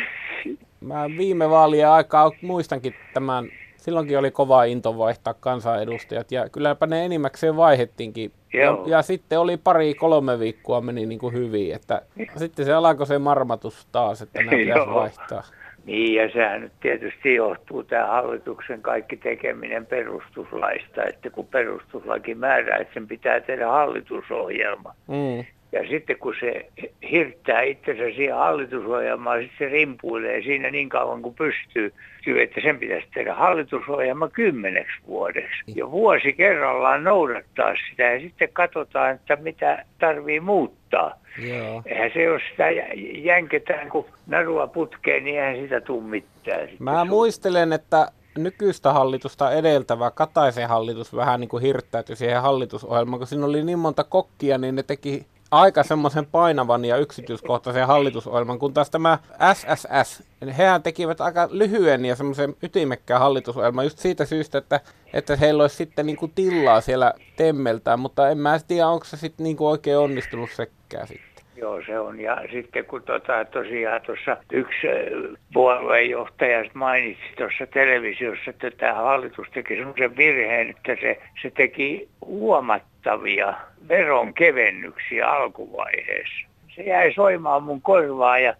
Mä 0.80 1.06
viime 1.18 1.50
vaalien 1.50 1.88
aikaa 1.88 2.30
muistankin 2.42 2.94
tämän, 3.14 3.48
silloinkin 3.76 4.18
oli 4.18 4.30
kova 4.30 4.64
into 4.64 4.98
vaihtaa 4.98 5.34
kansanedustajat 5.34 6.32
ja 6.32 6.48
kylläpä 6.48 6.86
ne 6.86 7.04
enimmäkseen 7.04 7.56
vaihettiinkin. 7.56 8.32
Ja, 8.54 8.78
ja, 8.86 9.02
sitten 9.02 9.40
oli 9.40 9.56
pari 9.56 9.94
kolme 9.94 10.38
viikkoa 10.38 10.80
meni 10.80 11.06
niin 11.06 11.18
kuin 11.18 11.34
hyvin, 11.34 11.74
että 11.74 12.02
sitten 12.36 12.64
se 12.64 12.72
alkoi 12.72 13.06
se 13.06 13.18
marmatus 13.18 13.86
taas, 13.92 14.22
että 14.22 14.38
nämä 14.38 14.50
pitäisi 14.56 14.94
vaihtaa. 14.94 15.42
Niin, 15.86 16.14
ja 16.14 16.30
sehän 16.32 16.60
nyt 16.60 16.72
tietysti 16.80 17.34
johtuu 17.34 17.82
tämä 17.84 18.06
hallituksen 18.06 18.82
kaikki 18.82 19.16
tekeminen 19.16 19.86
perustuslaista, 19.86 21.04
että 21.04 21.30
kun 21.30 21.46
perustuslaki 21.46 22.34
määrää, 22.34 22.78
että 22.78 22.94
sen 22.94 23.06
pitää 23.06 23.40
tehdä 23.40 23.66
hallitusohjelma. 23.66 24.94
Mm. 25.08 25.44
Ja 25.76 25.88
sitten 25.88 26.18
kun 26.18 26.34
se 26.40 26.66
hirttää 27.10 27.62
itsensä 27.62 28.02
siihen 28.16 28.36
hallitusohjelmaan, 28.36 29.40
sitten 29.40 29.58
se 29.58 29.72
rimpuilee 29.72 30.42
siinä 30.42 30.70
niin 30.70 30.88
kauan 30.88 31.22
kuin 31.22 31.34
pystyy, 31.34 31.92
että 32.42 32.60
sen 32.60 32.78
pitäisi 32.78 33.06
tehdä 33.14 33.34
hallitusohjelma 33.34 34.28
kymmeneksi 34.28 34.96
vuodeksi. 35.06 35.62
Ja 35.74 35.90
vuosi 35.90 36.32
kerrallaan 36.32 37.04
noudattaa 37.04 37.74
sitä 37.90 38.02
ja 38.02 38.20
sitten 38.20 38.48
katsotaan, 38.52 39.14
että 39.14 39.36
mitä 39.36 39.84
tarvii 39.98 40.40
muuttaa. 40.40 41.18
Joo. 41.48 41.82
Eihän 41.86 42.10
se, 42.14 42.22
jos 42.22 42.42
sitä 42.50 42.64
jänketään 43.14 43.88
kun 43.88 44.06
narua 44.26 44.66
putkeen, 44.66 45.24
niin 45.24 45.40
eihän 45.40 45.62
sitä 45.62 45.80
tule 45.80 46.02
mitään. 46.02 46.68
Mä 46.78 47.04
muistelen, 47.04 47.72
että 47.72 48.08
nykyistä 48.38 48.92
hallitusta 48.92 49.52
edeltävä 49.52 50.10
Kataisen 50.10 50.68
hallitus 50.68 51.16
vähän 51.16 51.40
niin 51.40 51.48
kuin 51.48 51.62
hirttäytyi 51.62 52.16
siihen 52.16 52.42
hallitusohjelmaan, 52.42 53.20
kun 53.20 53.26
siinä 53.26 53.46
oli 53.46 53.64
niin 53.64 53.78
monta 53.78 54.04
kokkia, 54.04 54.58
niin 54.58 54.74
ne 54.74 54.82
teki 54.82 55.26
aika 55.50 55.82
semmoisen 55.82 56.26
painavan 56.26 56.84
ja 56.84 56.96
yksityiskohtaisen 56.96 57.86
hallitusohjelman, 57.86 58.58
kun 58.58 58.74
taas 58.74 58.90
tämä 58.90 59.18
SSS, 59.54 60.22
hehän 60.58 60.82
tekivät 60.82 61.20
aika 61.20 61.48
lyhyen 61.50 62.04
ja 62.04 62.16
semmoisen 62.16 62.56
ytimekkään 62.62 63.20
hallitusohjelman 63.20 63.84
just 63.84 63.98
siitä 63.98 64.24
syystä, 64.24 64.58
että, 64.58 64.80
että 65.12 65.36
heillä 65.36 65.62
olisi 65.62 65.76
sitten 65.76 66.06
niin 66.06 66.16
kuin 66.16 66.32
tilaa 66.34 66.80
siellä 66.80 67.14
temmeltään, 67.36 68.00
mutta 68.00 68.30
en 68.30 68.38
mä 68.38 68.60
tiedä, 68.68 68.88
onko 68.88 69.04
se 69.04 69.16
sitten 69.16 69.44
niin 69.44 69.56
kuin 69.56 69.68
oikein 69.68 69.98
onnistunut 69.98 70.50
sekään 70.56 71.08
sitten. 71.08 71.35
Joo, 71.56 71.82
se 71.86 71.98
on. 71.98 72.20
Ja 72.20 72.42
sitten 72.52 72.84
kun 72.84 73.02
tota, 73.02 73.44
tosiaan 73.44 74.02
tuossa 74.02 74.36
yksi 74.52 74.86
puoluejohtaja 75.52 76.64
mainitsi 76.74 77.24
tuossa 77.36 77.66
televisiossa, 77.66 78.50
että 78.50 78.70
tämä 78.70 78.94
hallitus 78.94 79.46
teki 79.54 79.76
semmoisen 79.76 80.16
virheen, 80.16 80.70
että 80.70 80.96
se, 81.00 81.18
se 81.42 81.50
teki 81.50 82.08
huomattavia 82.24 83.54
veronkevennyksiä 83.88 85.28
alkuvaiheessa. 85.30 86.46
Se 86.76 86.82
jäi 86.82 87.14
soimaan 87.14 87.62
mun 87.62 87.82
korvaa 87.82 88.38
ja 88.38 88.54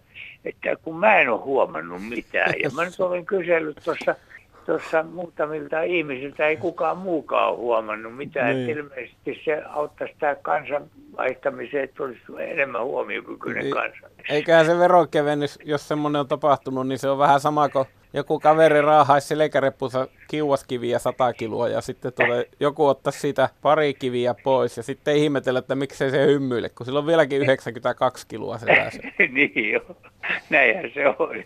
että 0.45 0.75
kun 0.75 0.99
mä 0.99 1.19
en 1.19 1.29
ole 1.29 1.41
huomannut 1.41 2.09
mitään. 2.09 2.53
Ja 2.63 2.69
mä 2.75 2.85
nyt 2.85 2.99
olen 3.07 3.25
kysellyt 3.25 3.77
tuossa 3.83 4.15
tuossa 4.67 5.03
muutamilta 5.03 5.81
ihmisiltä 5.81 6.47
ei 6.47 6.57
kukaan 6.57 6.97
muukaan 6.97 7.49
ole 7.49 7.57
huomannut 7.57 8.17
mitään. 8.17 8.55
Niin. 8.55 8.69
ilmeisesti 8.69 9.41
se 9.45 9.63
auttaisi 9.69 10.13
tämä 10.19 10.35
kansan 10.35 10.83
vaihtamiseen, 11.17 11.83
että 11.83 12.03
olisi 12.03 12.21
enemmän 12.39 12.83
huomiokykyinen 12.83 13.63
niin. 13.63 13.73
kansa. 13.73 14.09
Eiköhän 14.29 14.65
se 14.65 14.77
veronkevennys, 14.77 15.59
jos 15.63 15.87
semmoinen 15.87 16.19
on 16.19 16.27
tapahtunut, 16.27 16.87
niin 16.87 16.99
se 16.99 17.09
on 17.09 17.17
vähän 17.17 17.39
sama 17.39 17.69
kuin 17.69 17.85
joku 18.13 18.39
kaveri 18.39 18.81
raahaisi 18.81 19.27
selkäreppunsa 19.27 20.07
kiuaskiviä 20.27 20.99
100 20.99 21.33
kiloa 21.33 21.69
ja 21.69 21.81
sitten 21.81 22.13
tulee, 22.13 22.49
joku 22.59 22.87
ottaa 22.87 23.11
siitä 23.11 23.49
pari 23.61 23.93
kiviä 23.93 24.35
pois 24.43 24.77
ja 24.77 24.83
sitten 24.83 25.13
ei 25.13 25.23
ihmetellä, 25.23 25.59
että 25.59 25.75
miksei 25.75 26.11
se 26.11 26.25
hymyile, 26.25 26.69
kun 26.69 26.85
sillä 26.85 26.99
on 26.99 27.07
vieläkin 27.07 27.41
92 27.41 28.27
kiloa 28.27 28.57
se 28.57 28.65
niin 29.33 29.71
joo, 29.71 29.97
näinhän 30.49 30.91
se 30.93 31.07
on. 31.07 31.43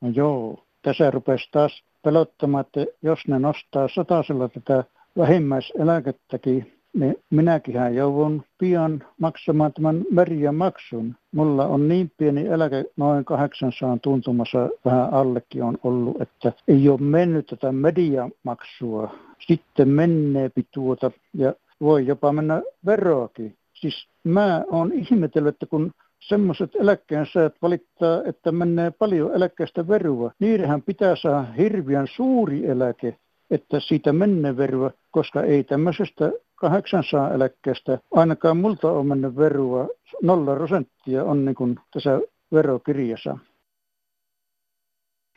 No 0.00 0.10
joo, 0.14 0.63
tässä 0.84 1.10
rupesi 1.10 1.48
taas 1.52 1.82
pelottamaan, 2.02 2.64
että 2.66 2.86
jos 3.02 3.18
ne 3.28 3.38
nostaa 3.38 3.88
satasella 3.88 4.48
tätä 4.48 4.84
vähimmäiseläkettäkin, 5.18 6.72
niin 6.92 7.16
minäkin 7.30 7.74
joudun 7.94 8.44
pian 8.58 9.04
maksamaan 9.20 9.72
tämän 9.72 10.04
merian 10.10 10.54
maksun. 10.54 11.14
Mulla 11.32 11.66
on 11.66 11.88
niin 11.88 12.10
pieni 12.16 12.46
eläke, 12.46 12.84
noin 12.96 13.24
800 13.24 13.98
tuntumassa 14.02 14.68
vähän 14.84 15.14
allekin 15.14 15.62
on 15.62 15.78
ollut, 15.82 16.22
että 16.22 16.52
ei 16.68 16.88
ole 16.88 17.00
mennyt 17.00 17.46
tätä 17.46 17.72
mediamaksua. 17.72 19.14
Sitten 19.46 19.88
menee 19.88 20.50
tuota 20.70 21.10
ja 21.34 21.54
voi 21.80 22.06
jopa 22.06 22.32
mennä 22.32 22.62
veroakin. 22.86 23.56
Siis 23.74 24.08
mä 24.24 24.64
oon 24.70 24.92
ihmetellyt, 24.92 25.54
että 25.54 25.66
kun 25.66 25.92
semmoiset 26.28 26.70
eläkkeensaajat 26.74 27.54
valittaa, 27.62 28.22
että 28.24 28.52
menee 28.52 28.90
paljon 28.90 29.34
eläkkeestä 29.34 29.88
verua. 29.88 30.32
Niidenhän 30.38 30.82
pitää 30.82 31.16
saada 31.16 31.42
hirveän 31.42 32.06
suuri 32.16 32.66
eläke, 32.66 33.16
että 33.50 33.80
siitä 33.80 34.12
menee 34.12 34.56
verua, 34.56 34.90
koska 35.10 35.42
ei 35.42 35.64
tämmöisestä 35.64 36.32
800 36.54 37.34
eläkkeestä 37.34 37.98
ainakaan 38.12 38.56
multa 38.56 38.90
ole 38.90 39.04
mennyt 39.04 39.36
verua. 39.36 39.88
Nolla 40.22 40.54
prosenttia 40.54 41.24
on 41.24 41.44
niin 41.44 41.54
kuin 41.54 41.76
tässä 41.92 42.20
verokirjassa. 42.52 43.38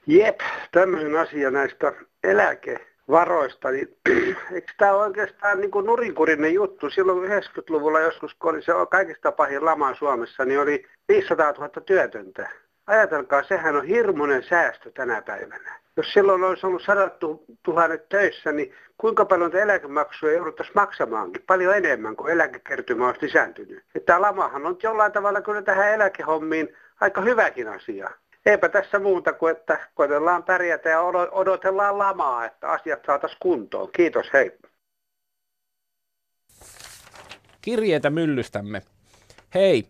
Jep, 0.08 0.40
tämmöinen 0.72 1.16
asia 1.20 1.52
näistä 1.52 1.94
eläke 2.24 2.97
varoista, 3.10 3.72
niin 3.72 3.98
eikö 4.52 4.74
tämä 4.78 4.94
ole 4.94 5.04
oikeastaan 5.04 5.62
niin 5.62 5.72
nurinkurinen 5.86 6.54
juttu? 6.54 6.90
Silloin 6.90 7.32
90-luvulla 7.32 8.00
joskus, 8.00 8.34
kun 8.34 8.50
oli 8.50 8.62
se 8.62 8.72
kaikista 8.92 9.32
pahin 9.32 9.66
lama 9.66 9.96
Suomessa, 9.96 10.46
niin 10.46 10.60
oli 10.60 10.86
500 11.08 11.52
000 11.52 11.70
työtöntä. 11.70 12.50
Ajatelkaa, 12.88 13.44
sehän 13.44 13.76
on 13.76 13.86
hirmuinen 13.86 14.44
säästö 14.44 14.92
tänä 14.92 15.22
päivänä. 15.22 15.80
Jos 15.98 16.14
silloin 16.14 16.44
olisi 16.44 16.66
ollut 16.66 16.82
100 16.82 17.10
tuhannet 17.64 18.10
töissä, 18.10 18.52
niin 18.52 18.74
kuinka 18.98 19.26
paljon 19.26 19.56
eläkemaksuja 19.56 20.34
jouduttaisiin 20.34 20.76
maksamaankin? 20.76 21.44
Paljon 21.48 21.76
enemmän, 21.76 22.16
kuin 22.16 22.34
eläkekertymä 22.34 23.08
olisi 23.08 23.26
lisääntynyt. 23.26 23.84
Tämä 24.06 24.22
lamahan 24.22 24.66
on 24.66 24.78
jollain 24.84 25.12
tavalla 25.12 25.42
kyllä 25.42 25.62
tähän 25.62 25.94
eläkehommiin 25.94 26.76
aika 27.02 27.22
hyväkin 27.22 27.68
asia 27.68 28.10
eipä 28.48 28.70
tässä 28.70 29.00
muuta 29.00 29.34
kuin, 29.34 29.52
että 29.52 29.90
koitellaan 29.96 30.44
pärjätä 30.44 30.90
ja 30.90 31.02
odotellaan 31.32 31.98
lamaa, 31.98 32.46
että 32.46 32.70
asiat 32.70 33.00
saataisiin 33.06 33.38
kuntoon. 33.42 33.90
Kiitos, 33.92 34.34
hei. 34.34 34.52
Kirjeitä 37.62 38.10
myllystämme. 38.10 38.82
Hei, 39.54 39.88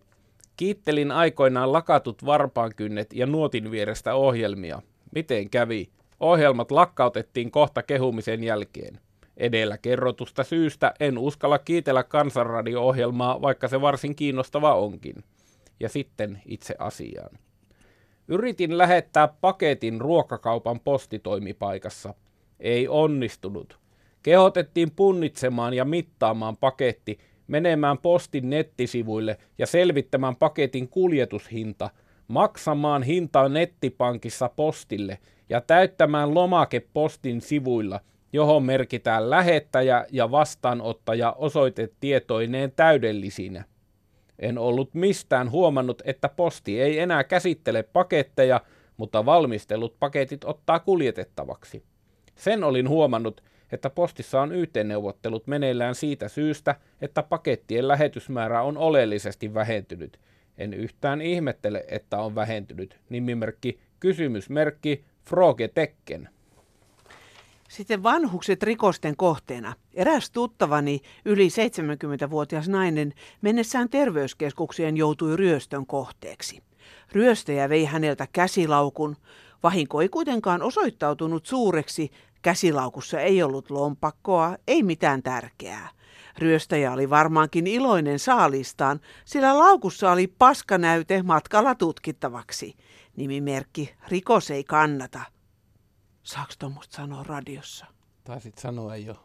kiittelin 0.57 1.11
aikoinaan 1.11 1.73
lakatut 1.73 2.25
varpaankynnet 2.25 3.13
ja 3.13 3.25
nuotin 3.25 3.71
vierestä 3.71 4.15
ohjelmia. 4.15 4.81
Miten 5.15 5.49
kävi? 5.49 5.89
Ohjelmat 6.19 6.71
lakkautettiin 6.71 7.51
kohta 7.51 7.83
kehumisen 7.83 8.43
jälkeen. 8.43 8.99
Edellä 9.37 9.77
kerrotusta 9.77 10.43
syystä 10.43 10.93
en 10.99 11.17
uskalla 11.17 11.59
kiitellä 11.59 12.03
kansanradio-ohjelmaa, 12.03 13.41
vaikka 13.41 13.67
se 13.67 13.81
varsin 13.81 14.15
kiinnostava 14.15 14.75
onkin. 14.75 15.15
Ja 15.79 15.89
sitten 15.89 16.41
itse 16.45 16.75
asiaan. 16.79 17.29
Yritin 18.27 18.77
lähettää 18.77 19.27
paketin 19.27 20.01
ruokakaupan 20.01 20.79
postitoimipaikassa. 20.79 22.13
Ei 22.59 22.87
onnistunut. 22.87 23.79
Kehotettiin 24.23 24.91
punnitsemaan 24.91 25.73
ja 25.73 25.85
mittaamaan 25.85 26.57
paketti, 26.57 27.19
menemään 27.47 27.97
postin 27.97 28.49
nettisivuille 28.49 29.37
ja 29.57 29.65
selvittämään 29.65 30.35
paketin 30.35 30.89
kuljetushinta, 30.89 31.89
maksamaan 32.27 33.03
hintaa 33.03 33.49
nettipankissa 33.49 34.49
postille 34.55 35.19
ja 35.49 35.61
täyttämään 35.61 36.33
lomake 36.33 36.79
postin 36.93 37.41
sivuilla 37.41 37.99
johon 38.33 38.63
merkitään 38.63 39.29
lähettäjä 39.29 40.05
ja 40.11 40.31
vastaanottaja 40.31 41.31
osoitetietoineen 41.31 42.71
täydellisinä. 42.71 43.63
En 44.39 44.57
ollut 44.57 44.93
mistään 44.93 45.51
huomannut, 45.51 46.01
että 46.05 46.29
posti 46.29 46.81
ei 46.81 46.99
enää 46.99 47.23
käsittele 47.23 47.83
paketteja, 47.83 48.61
mutta 48.97 49.25
valmistellut 49.25 49.99
paketit 49.99 50.43
ottaa 50.43 50.79
kuljetettavaksi. 50.79 51.83
Sen 52.35 52.63
olin 52.63 52.89
huomannut, 52.89 53.43
että 53.71 53.89
postissa 53.89 54.41
on 54.41 54.51
yhteenneuvottelut 54.51 55.47
meneillään 55.47 55.95
siitä 55.95 56.27
syystä, 56.27 56.75
että 57.01 57.23
pakettien 57.23 57.87
lähetysmäärä 57.87 58.61
on 58.61 58.77
oleellisesti 58.77 59.53
vähentynyt. 59.53 60.19
En 60.57 60.73
yhtään 60.73 61.21
ihmettele, 61.21 61.85
että 61.87 62.17
on 62.17 62.35
vähentynyt. 62.35 62.99
Nimimerkki 63.09 63.79
kysymysmerkki 63.99 65.05
Froge 65.29 65.67
Tekken. 65.67 66.29
Sitten 67.67 68.03
vanhukset 68.03 68.63
rikosten 68.63 69.17
kohteena. 69.17 69.73
Eräs 69.93 70.31
tuttavani, 70.31 71.01
yli 71.25 71.47
70-vuotias 71.47 72.69
nainen, 72.69 73.13
mennessään 73.41 73.89
terveyskeskukseen 73.89 74.97
joutui 74.97 75.37
ryöstön 75.37 75.85
kohteeksi. 75.85 76.63
Ryöstäjä 77.11 77.69
vei 77.69 77.85
häneltä 77.85 78.27
käsilaukun. 78.31 79.17
Vahinko 79.63 80.01
ei 80.01 80.09
kuitenkaan 80.09 80.61
osoittautunut 80.61 81.45
suureksi. 81.45 82.11
Käsilaukussa 82.41 83.19
ei 83.19 83.43
ollut 83.43 83.71
lompakkoa, 83.71 84.55
ei 84.67 84.83
mitään 84.83 85.23
tärkeää. 85.23 85.89
Ryöstäjä 86.37 86.91
oli 86.91 87.09
varmaankin 87.09 87.67
iloinen 87.67 88.19
saalistaan, 88.19 88.99
sillä 89.25 89.57
laukussa 89.57 90.11
oli 90.11 90.27
paskanäyte 90.27 91.23
matkalla 91.23 91.75
tutkittavaksi. 91.75 92.75
Nimimerkki 93.15 93.95
Rikos 94.07 94.51
ei 94.51 94.63
kannata. 94.63 95.36
Saako 96.27 96.53
tuommoista 96.59 96.95
sanoa 96.95 97.23
radiossa? 97.23 97.85
Taisit 98.23 98.57
sanoa 98.57 98.95
jo. 98.95 99.15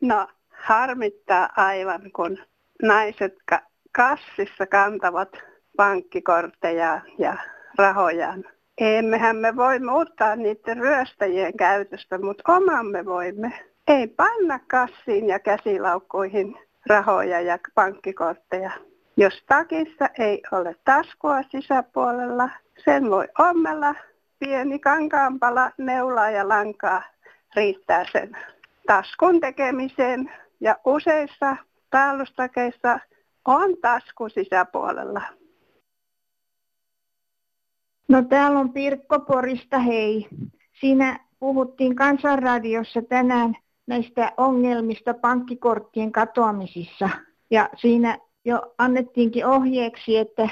No, 0.00 0.28
harmittaa 0.48 1.48
aivan, 1.56 2.12
kun 2.16 2.38
naiset 2.82 3.34
ka- 3.48 3.62
kassissa 3.92 4.66
kantavat 4.66 5.28
pankkikortteja 5.76 7.00
ja 7.18 7.36
rahojaan. 7.78 8.44
Emmehän 8.78 9.36
me 9.36 9.56
voi 9.56 9.78
muuttaa 9.78 10.36
niiden 10.36 10.76
ryöstäjien 10.76 11.56
käytöstä, 11.56 12.18
mutta 12.18 12.52
omamme 12.52 13.04
voimme. 13.04 13.64
Ei 13.86 14.06
panna 14.06 14.58
kassiin 14.58 15.28
ja 15.28 15.38
käsilaukkuihin 15.38 16.58
rahoja 16.86 17.40
ja 17.40 17.58
pankkikortteja. 17.74 18.70
Jos 19.16 19.42
takissa 19.48 20.08
ei 20.18 20.42
ole 20.52 20.76
taskua 20.84 21.42
sisäpuolella, 21.42 22.50
sen 22.84 23.10
voi 23.10 23.28
ommella 23.38 23.94
pieni 24.40 24.78
kankaanpala, 24.78 25.70
neulaa 25.78 26.30
ja 26.30 26.48
lankaa 26.48 27.02
riittää 27.56 28.04
sen 28.12 28.36
taskun 28.86 29.40
tekemiseen. 29.40 30.32
Ja 30.60 30.76
useissa 30.84 31.56
päällystakeissa 31.90 32.98
on 33.44 33.76
tasku 33.80 34.28
sisäpuolella. 34.28 35.22
No 38.08 38.22
täällä 38.22 38.58
on 38.58 38.72
Pirkko 38.72 39.20
Porista, 39.20 39.78
hei. 39.78 40.28
Siinä 40.80 41.20
puhuttiin 41.38 41.96
kansanradiossa 41.96 43.02
tänään 43.02 43.56
näistä 43.86 44.32
ongelmista 44.36 45.14
pankkikorttien 45.14 46.12
katoamisissa. 46.12 47.08
Ja 47.50 47.68
siinä 47.76 48.18
jo 48.44 48.74
annettiinkin 48.78 49.46
ohjeeksi, 49.46 50.16
että 50.16 50.48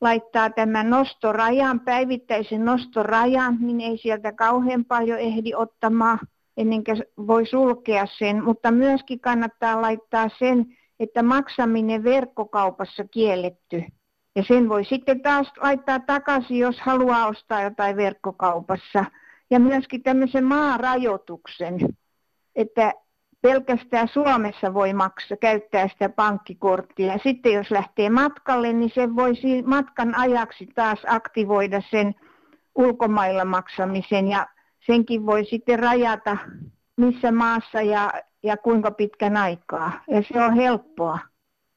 laittaa 0.00 0.50
tämän 0.50 0.90
nostorajan, 0.90 1.80
päivittäisen 1.80 2.64
nostorajan, 2.64 3.56
niin 3.60 3.80
ei 3.80 3.98
sieltä 3.98 4.32
kauhean 4.32 4.84
paljon 4.84 5.18
ehdi 5.18 5.54
ottamaan 5.54 6.18
ennen 6.56 6.84
kuin 6.84 7.02
voi 7.26 7.46
sulkea 7.46 8.06
sen. 8.18 8.44
Mutta 8.44 8.70
myöskin 8.70 9.20
kannattaa 9.20 9.82
laittaa 9.82 10.28
sen, 10.38 10.66
että 11.00 11.22
maksaminen 11.22 12.04
verkkokaupassa 12.04 13.04
kielletty. 13.10 13.84
Ja 14.36 14.44
sen 14.48 14.68
voi 14.68 14.84
sitten 14.84 15.22
taas 15.22 15.52
laittaa 15.60 16.00
takaisin, 16.00 16.58
jos 16.58 16.80
haluaa 16.80 17.26
ostaa 17.26 17.62
jotain 17.62 17.96
verkkokaupassa. 17.96 19.04
Ja 19.50 19.60
myöskin 19.60 20.02
tämmöisen 20.02 20.44
maarajoituksen, 20.44 21.78
että 22.56 22.92
pelkästään 23.44 24.08
Suomessa 24.08 24.74
voi 24.74 24.92
maksaa, 24.92 25.36
käyttää 25.36 25.88
sitä 25.88 26.08
pankkikorttia. 26.08 27.18
Sitten 27.22 27.52
jos 27.52 27.70
lähtee 27.70 28.10
matkalle, 28.10 28.72
niin 28.72 28.90
se 28.94 29.16
voisi 29.16 29.62
matkan 29.62 30.14
ajaksi 30.18 30.66
taas 30.74 30.98
aktivoida 31.06 31.82
sen 31.90 32.14
ulkomailla 32.74 33.44
maksamisen 33.44 34.28
ja 34.28 34.46
senkin 34.86 35.26
voi 35.26 35.44
sitten 35.44 35.78
rajata 35.78 36.36
missä 36.96 37.32
maassa 37.32 37.82
ja, 37.82 38.12
ja 38.42 38.56
kuinka 38.56 38.90
pitkän 38.90 39.36
aikaa. 39.36 39.92
Ja 40.10 40.22
se 40.32 40.40
on 40.40 40.54
helppoa. 40.54 41.18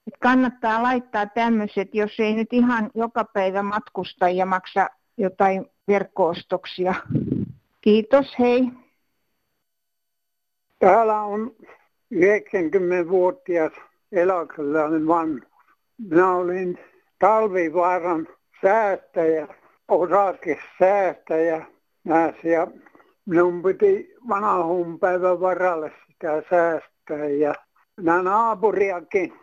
Et 0.07 0.17
kannattaa 0.19 0.83
laittaa 0.83 1.25
tämmöiset, 1.25 1.95
jos 1.95 2.19
ei 2.19 2.33
nyt 2.33 2.53
ihan 2.53 2.89
joka 2.95 3.23
päivä 3.33 3.63
matkusta 3.63 4.29
ja 4.29 4.45
maksa 4.45 4.89
jotain 5.17 5.65
verkkoostoksia. 5.87 6.93
Kiitos, 7.81 8.39
hei. 8.39 8.71
Täällä 10.79 11.21
on 11.21 11.55
90-vuotias 12.13 13.71
eläkeläinen 14.11 15.07
vanhus. 15.07 15.43
Minä 16.09 16.35
olin 16.35 16.79
talvivaaran 17.19 18.27
säästäjä, 18.61 19.47
osakesäästäjä 19.87 21.65
näissä 22.03 22.47
ja 22.47 22.67
minun 23.25 23.63
piti 23.63 24.15
vanhun 24.29 24.99
päivän 24.99 25.39
varalle 25.39 25.91
sitä 26.07 26.43
säästää 26.49 27.25
ja 27.25 27.55
minä 27.97 28.21
naapuriakin 28.21 29.33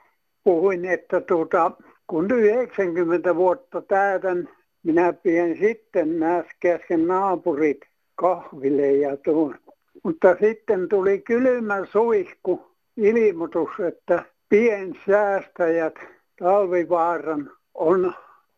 puhuin, 0.44 0.84
että 0.84 1.20
tuota, 1.20 1.70
kun 2.06 2.30
90 2.30 3.36
vuotta 3.36 3.82
täytän, 3.82 4.48
minä 4.82 5.12
pien 5.12 5.58
sitten 5.58 6.20
näissä 6.20 6.52
käsken 6.60 7.06
naapurit 7.06 7.80
kahville 8.14 8.92
ja 8.92 9.16
tuon 9.16 9.58
mutta 10.04 10.36
sitten 10.40 10.88
tuli 10.88 11.18
kylmä 11.18 11.84
suihku 11.92 12.66
ilmoitus, 12.96 13.70
että 13.88 14.24
piensäästäjät 14.48 15.94
Talvivaaran 16.38 17.50
on 17.74 18.14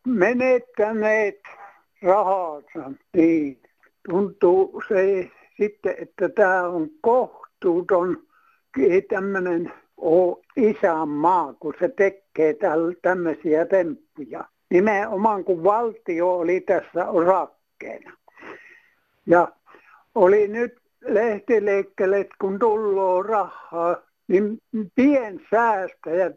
menettäneet 0.06 1.40
rahansa. 2.02 2.92
Niin 3.16 3.60
tuntuu 4.08 4.82
se 4.88 5.30
sitten, 5.56 5.94
että 5.98 6.28
tämä 6.28 6.68
on 6.68 6.90
kohtuuton, 7.00 8.22
ei 8.78 9.02
tämmöinen 9.02 9.72
ole 9.96 10.36
isänmaa, 10.56 11.54
kun 11.60 11.74
se 11.78 11.88
tekee 11.88 12.56
tämmöisiä 13.02 13.66
temppuja. 13.66 14.44
Nimenomaan 14.70 15.44
kun 15.44 15.64
valtio 15.64 16.38
oli 16.38 16.60
tässä 16.60 17.08
osakkeena. 17.08 18.12
Ja 19.26 19.48
oli 20.14 20.48
nyt 20.48 20.85
lehtileikkeleet, 21.06 22.28
kun 22.40 22.58
tulloo 22.58 23.22
rahaa, 23.22 23.96
niin 24.28 24.58
piensäästäjät 24.94 26.36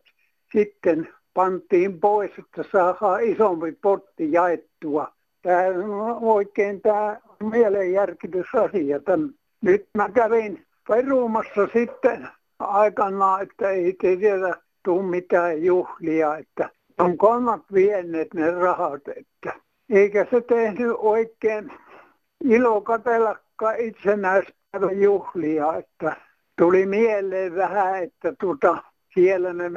sitten 0.52 1.10
pantiin 1.34 2.00
pois, 2.00 2.32
että 2.38 2.64
saadaan 2.72 3.24
isompi 3.24 3.72
potti 3.72 4.32
jaettua. 4.32 5.14
Tämä 5.42 5.68
on 5.68 6.18
oikein 6.22 6.82
tämä 6.82 7.20
mielenjärkitysasia. 7.52 9.00
Tämän. 9.00 9.30
Nyt 9.62 9.88
mä 9.94 10.10
kävin 10.10 10.66
perumassa 10.88 11.68
sitten 11.74 12.28
aikanaan, 12.60 13.42
että 13.42 13.70
ei 13.70 13.98
siellä 14.20 14.56
tule 14.84 15.04
mitään 15.04 15.64
juhlia, 15.64 16.38
että 16.38 16.70
on 16.98 17.18
kannat 17.18 17.62
vienneet 17.74 18.34
ne 18.34 18.52
rahat, 18.52 19.08
että 19.08 19.54
eikä 19.90 20.28
se 20.32 20.42
tehnyt 20.42 20.96
oikein 20.98 21.72
ilo 22.44 22.82
katella 22.82 23.36
itsenäistä 23.78 24.59
juhlia, 25.00 25.76
että 25.76 26.16
tuli 26.58 26.86
mieleen 26.86 27.56
vähän, 27.56 28.04
että 28.04 28.34
tuota, 28.40 28.84
siellä 29.14 29.54
ne 29.54 29.72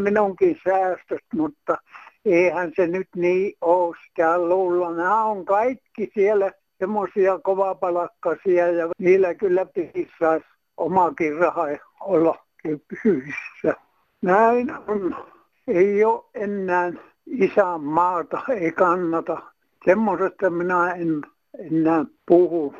minunkin 0.00 0.60
säästöt, 0.64 1.24
mutta 1.34 1.78
eihän 2.24 2.72
se 2.76 2.86
nyt 2.86 3.08
niin 3.16 3.54
ole 3.60 3.96
sitä 4.08 4.38
luulla. 4.38 4.94
Nämä 4.94 5.24
on 5.24 5.44
kaikki 5.44 6.10
siellä 6.14 6.52
semmoisia 6.78 7.38
kovapalakkaisia 7.38 8.68
ja 8.72 8.88
niillä 8.98 9.34
kyllä 9.34 9.66
pitäisi 9.66 10.46
omakin 10.76 11.36
raha 11.36 11.66
olla 12.00 12.44
pyhissä. 12.88 13.74
Näin 14.22 14.72
on. 14.86 15.16
Ei 15.68 16.04
ole 16.04 16.24
enää 16.34 16.92
isän 17.26 17.80
maata, 17.80 18.40
ei 18.48 18.72
kannata. 18.72 19.42
Semmoisesta 19.84 20.50
minä 20.50 20.94
en 20.94 21.22
enää 21.58 22.04
puhu. 22.26 22.74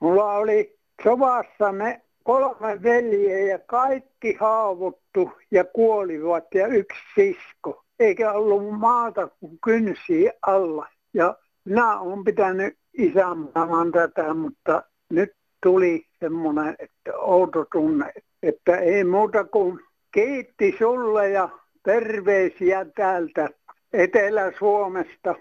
Mulla 0.00 0.32
oli 0.32 0.81
sovassa 1.04 1.72
ne 1.72 2.00
kolme 2.24 2.82
veljeä 2.82 3.38
ja 3.38 3.58
kaikki 3.58 4.36
haavoittu 4.40 5.32
ja 5.50 5.64
kuolivat 5.64 6.44
ja 6.54 6.66
yksi 6.66 6.98
sisko. 7.14 7.84
Eikä 7.98 8.32
ollut 8.32 8.78
maata 8.78 9.28
kuin 9.40 9.58
kynsiä 9.64 10.32
alla. 10.46 10.86
Ja 11.14 11.36
minä 11.64 12.00
olen 12.00 12.24
pitänyt 12.24 12.76
isänmaan 12.98 13.92
tätä, 13.92 14.34
mutta 14.34 14.82
nyt 15.10 15.32
tuli 15.62 16.06
semmoinen 16.20 16.76
että 16.78 17.18
outo 17.18 17.66
tunne, 17.72 18.12
että 18.42 18.76
ei 18.76 19.04
muuta 19.04 19.44
kuin 19.44 19.80
kiitti 20.12 20.74
sulle 20.78 21.30
ja 21.30 21.48
terveisiä 21.84 22.86
täältä 22.96 23.48
Etelä-Suomesta. 23.92 25.34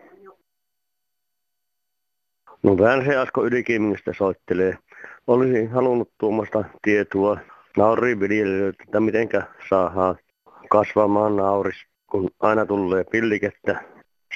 No 2.63 2.77
Vänse 2.77 3.17
Asko 3.17 3.45
Ylikimistä 3.45 4.13
soittelee. 4.17 4.77
Olisin 5.27 5.69
halunnut 5.71 6.09
tuommoista 6.17 6.63
tietoa 6.81 7.37
nauriinviljelijöiltä, 7.77 8.83
että 8.83 8.99
mitenkä 8.99 9.43
saadaan 9.69 10.15
kasvamaan 10.69 11.35
nauris, 11.35 11.75
kun 12.11 12.29
aina 12.39 12.65
tulee 12.65 13.03
pillikettä, 13.03 13.83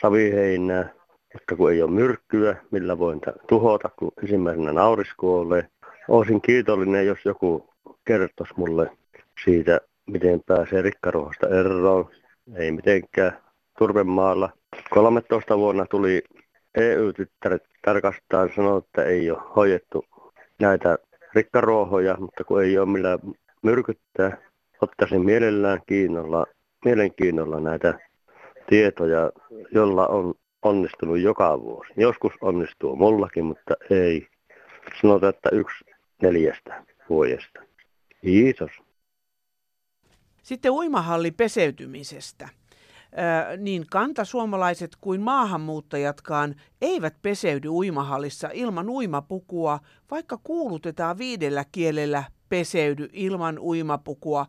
saviheinää, 0.02 0.90
mutta 1.34 1.56
kun 1.56 1.72
ei 1.72 1.82
ole 1.82 1.92
myrkkyä, 1.92 2.56
millä 2.72 3.00
voin 3.00 3.22
tuhota, 3.48 3.90
kun 4.00 4.12
ensimmäisenä 4.24 4.74
nauris 4.74 5.14
kuolee. 5.18 5.68
Olisin 6.08 6.42
kiitollinen, 6.42 7.08
jos 7.08 7.20
joku 7.26 7.70
kertoisi 8.06 8.54
mulle 8.58 8.92
siitä, 9.44 9.82
miten 10.06 10.42
pääsee 10.46 10.82
rikkaruohasta 10.82 11.48
eroon. 11.48 12.10
Ei 12.56 12.72
mitenkään 12.72 13.38
turvemaalla. 13.78 14.50
13 14.90 15.58
vuonna 15.58 15.86
tuli 15.86 16.24
EU-tyttäret 16.78 17.64
tarkastaa 17.82 18.48
sanoi, 18.56 18.78
että 18.78 19.04
ei 19.04 19.32
ole 19.32 19.42
hoidettu 19.56 20.06
näitä 20.60 20.98
rikkaruohoja, 21.36 22.18
mutta 22.20 22.44
kun 22.44 22.64
ei 22.64 22.78
ole 22.78 22.92
millään 22.92 23.20
myrkyttää, 23.62 24.38
ottaisin 24.82 25.26
mielellään 25.26 25.82
kiinnolla, 25.88 26.46
mielenkiinnolla 26.86 27.60
näitä 27.60 28.00
tietoja, 28.70 29.32
jolla 29.72 30.08
on 30.08 30.34
onnistunut 30.62 31.20
joka 31.20 31.62
vuosi. 31.62 31.94
Joskus 31.98 32.34
onnistuu 32.42 32.96
mullakin, 32.96 33.46
mutta 33.46 33.74
ei. 33.90 34.28
Sanotaan, 35.02 35.34
että 35.34 35.50
yksi 35.52 35.86
neljästä 36.22 36.84
vuodesta. 37.10 37.60
Kiitos. 38.22 38.72
Sitten 40.44 40.72
uimahalli 40.72 41.32
peseytymisestä. 41.32 42.50
Niin 43.58 43.86
kantasuomalaiset 43.92 44.96
kuin 45.02 45.22
maahanmuuttajatkaan 45.22 46.56
eivät 46.82 47.22
peseydy 47.22 47.68
uimahallissa 47.70 48.50
ilman 48.54 48.90
uimapukua, 48.90 49.80
vaikka 50.12 50.40
kuulutetaan 50.44 51.18
viidellä 51.18 51.66
kielellä 51.72 52.24
peseydy 52.50 53.10
ilman 53.14 53.60
uimapukua. 53.60 54.46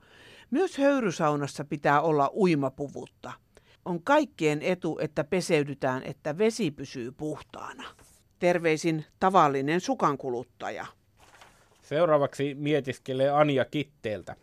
Myös 0.51 0.79
höyrysaunassa 0.79 1.65
pitää 1.65 2.01
olla 2.01 2.31
uimapuvutta. 2.37 3.33
On 3.85 4.03
kaikkien 4.03 4.63
etu, 4.63 4.99
että 5.01 5.25
peseydytään, 5.25 6.03
että 6.03 6.39
vesi 6.39 6.71
pysyy 6.71 7.13
puhtaana. 7.13 7.85
Terveisin 8.39 9.05
tavallinen 9.21 9.81
sukankuluttaja. 9.81 10.87
Seuraavaksi 11.83 12.55
mietiskelee 12.55 13.31
Anja 13.31 13.65
Kitteeltä. 13.65 14.37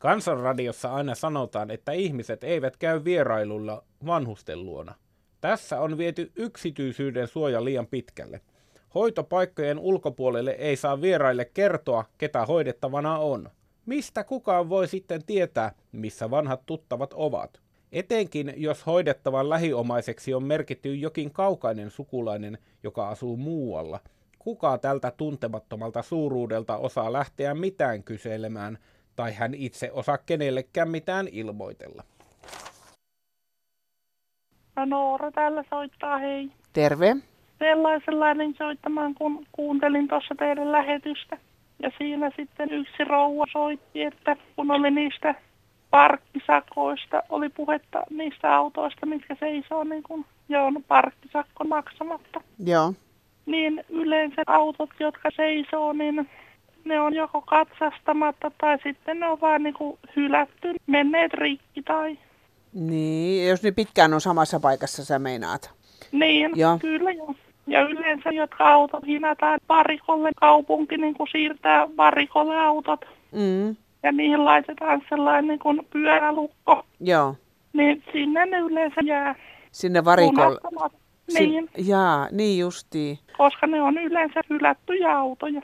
Kansanradiossa 0.00 0.94
aina 0.94 1.14
sanotaan, 1.14 1.70
että 1.70 1.92
ihmiset 1.92 2.44
eivät 2.44 2.76
käy 2.76 3.04
vierailulla 3.04 3.84
vanhusten 4.06 4.64
luona. 4.64 4.94
Tässä 5.40 5.80
on 5.80 5.98
viety 5.98 6.32
yksityisyyden 6.36 7.28
suoja 7.28 7.64
liian 7.64 7.86
pitkälle. 7.86 8.40
Hoitopaikkojen 8.94 9.78
ulkopuolelle 9.78 10.50
ei 10.50 10.76
saa 10.76 11.00
vieraille 11.00 11.44
kertoa, 11.44 12.04
ketä 12.18 12.46
hoidettavana 12.46 13.18
on. 13.18 13.50
Mistä 13.86 14.24
kukaan 14.24 14.68
voi 14.68 14.88
sitten 14.88 15.24
tietää, 15.24 15.72
missä 15.92 16.30
vanhat 16.30 16.66
tuttavat 16.66 17.12
ovat? 17.12 17.60
Etenkin 17.92 18.54
jos 18.56 18.86
hoidettavan 18.86 19.48
lähiomaiseksi 19.48 20.34
on 20.34 20.44
merkitty 20.44 20.94
jokin 20.94 21.30
kaukainen 21.32 21.90
sukulainen, 21.90 22.58
joka 22.82 23.08
asuu 23.08 23.36
muualla. 23.36 24.00
Kuka 24.38 24.78
tältä 24.78 25.12
tuntemattomalta 25.16 26.02
suuruudelta 26.02 26.76
osaa 26.76 27.12
lähteä 27.12 27.54
mitään 27.54 28.02
kyselemään, 28.02 28.78
tai 29.16 29.34
hän 29.34 29.54
itse 29.54 29.90
osaa 29.92 30.18
kenellekään 30.18 30.90
mitään 30.90 31.28
ilmoitella. 31.32 32.02
No 34.76 34.84
Noora 34.84 35.30
täällä 35.30 35.64
soittaa, 35.70 36.18
hei. 36.18 36.50
Terve. 36.72 37.16
Sellaisen 37.58 38.54
soittamaan, 38.58 39.14
kun 39.14 39.46
kuuntelin 39.52 40.08
tuossa 40.08 40.34
teidän 40.38 40.72
lähetystä. 40.72 41.38
Ja 41.82 41.90
siinä 41.98 42.30
sitten 42.36 42.72
yksi 42.72 43.04
rouva 43.04 43.44
soitti, 43.52 44.02
että 44.02 44.36
kun 44.56 44.70
oli 44.70 44.90
niistä 44.90 45.34
parkkisakoista, 45.90 47.22
oli 47.28 47.48
puhetta 47.48 48.02
niistä 48.10 48.56
autoista, 48.56 49.06
mitkä 49.06 49.36
seisoo 49.40 49.84
niin 49.84 50.02
kuin 50.02 50.26
jo 50.48 50.66
on 50.66 50.84
parkkisakko 50.88 51.64
maksamatta. 51.64 52.40
Joo. 52.64 52.92
Niin 53.46 53.84
yleensä 53.88 54.42
autot, 54.46 54.90
jotka 55.00 55.30
seisoo, 55.36 55.92
niin 55.92 56.30
ne 56.84 57.00
on 57.00 57.14
joko 57.14 57.40
katsastamatta 57.40 58.50
tai 58.60 58.78
sitten 58.82 59.20
ne 59.20 59.26
on 59.26 59.40
vaan 59.40 59.62
niin 59.62 59.74
kuin 59.74 59.98
hylätty, 60.16 60.74
menneet 60.86 61.34
rikki 61.34 61.82
tai... 61.82 62.18
Niin, 62.72 63.48
jos 63.48 63.62
ne 63.62 63.70
pitkään 63.70 64.14
on 64.14 64.20
samassa 64.20 64.60
paikassa, 64.60 65.04
sä 65.04 65.18
meinaat. 65.18 65.70
Niin, 66.12 66.50
joo. 66.54 66.78
kyllä 66.78 67.10
joo. 67.10 67.34
Ja 67.66 67.82
yleensä, 67.82 68.30
jotka 68.30 68.68
autot 68.72 69.06
hinnataan 69.06 69.60
varikolle, 69.68 70.30
kaupunki 70.36 70.96
niin 70.96 71.14
kuin 71.14 71.28
siirtää 71.32 71.88
varikolle 71.96 72.56
autot. 72.60 73.04
Mm. 73.32 73.76
Ja 74.02 74.12
niihin 74.12 74.44
laitetaan 74.44 75.02
sellainen 75.08 75.48
niin 75.48 75.58
kuin 75.58 75.86
pyörälukko. 75.92 76.84
Joo. 77.00 77.34
Niin 77.72 78.02
sinne 78.12 78.46
ne 78.46 78.58
yleensä 78.58 79.00
jää. 79.04 79.34
Sinne 79.72 80.04
varikolle. 80.04 80.60
Niin. 81.38 81.68
Sin- 81.74 81.86
jaa, 81.88 82.28
niin 82.32 82.58
justiin. 82.60 83.18
Koska 83.38 83.66
ne 83.66 83.82
on 83.82 83.98
yleensä 83.98 84.40
hylättyjä 84.50 85.18
autoja. 85.18 85.62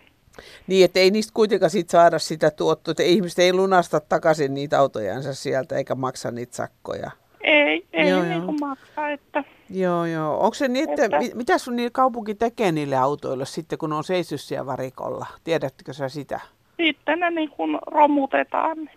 Niin, 0.67 0.85
että 0.85 1.01
ei 1.01 1.11
niistä 1.11 1.33
kuitenkaan 1.35 1.71
sit 1.71 1.91
saada 1.91 2.19
sitä 2.19 2.51
tuottoa, 2.51 2.93
että 2.93 3.03
ihmiset 3.03 3.39
ei 3.39 3.53
lunasta 3.53 4.01
takaisin 4.01 4.55
niitä 4.55 4.79
autojansa 4.79 5.35
sieltä 5.35 5.77
eikä 5.77 5.95
maksa 5.95 6.31
niitä 6.31 6.57
sakkoja. 6.57 7.11
Ei, 7.41 7.87
ei 7.93 8.09
joo, 8.09 8.23
niin 8.23 8.43
kuin 8.43 8.61
maksa, 8.61 9.09
että... 9.09 9.45
Joo, 9.71 10.05
joo. 10.05 10.35
Onko 10.35 10.55
se 10.55 10.69
niin, 10.69 10.91
että, 10.91 11.05
että... 11.05 11.37
mitä 11.37 11.59
sun 11.59 11.77
niin 11.77 11.93
kaupunki 11.93 12.35
tekee 12.35 12.73
niille 12.73 12.97
autoille 12.97 13.47
sitten, 13.47 13.79
kun 13.79 13.93
on 13.93 14.05
seissyt 14.05 14.41
siellä 14.41 14.67
varikolla? 14.67 15.27
Tiedättekö 15.45 15.93
sä 15.93 16.09
sitä? 16.09 16.41
Sitten 16.77 17.21
ne 17.21 17.31
niin 17.31 17.51
kuin 17.51 17.79
romutetaan. 17.87 18.91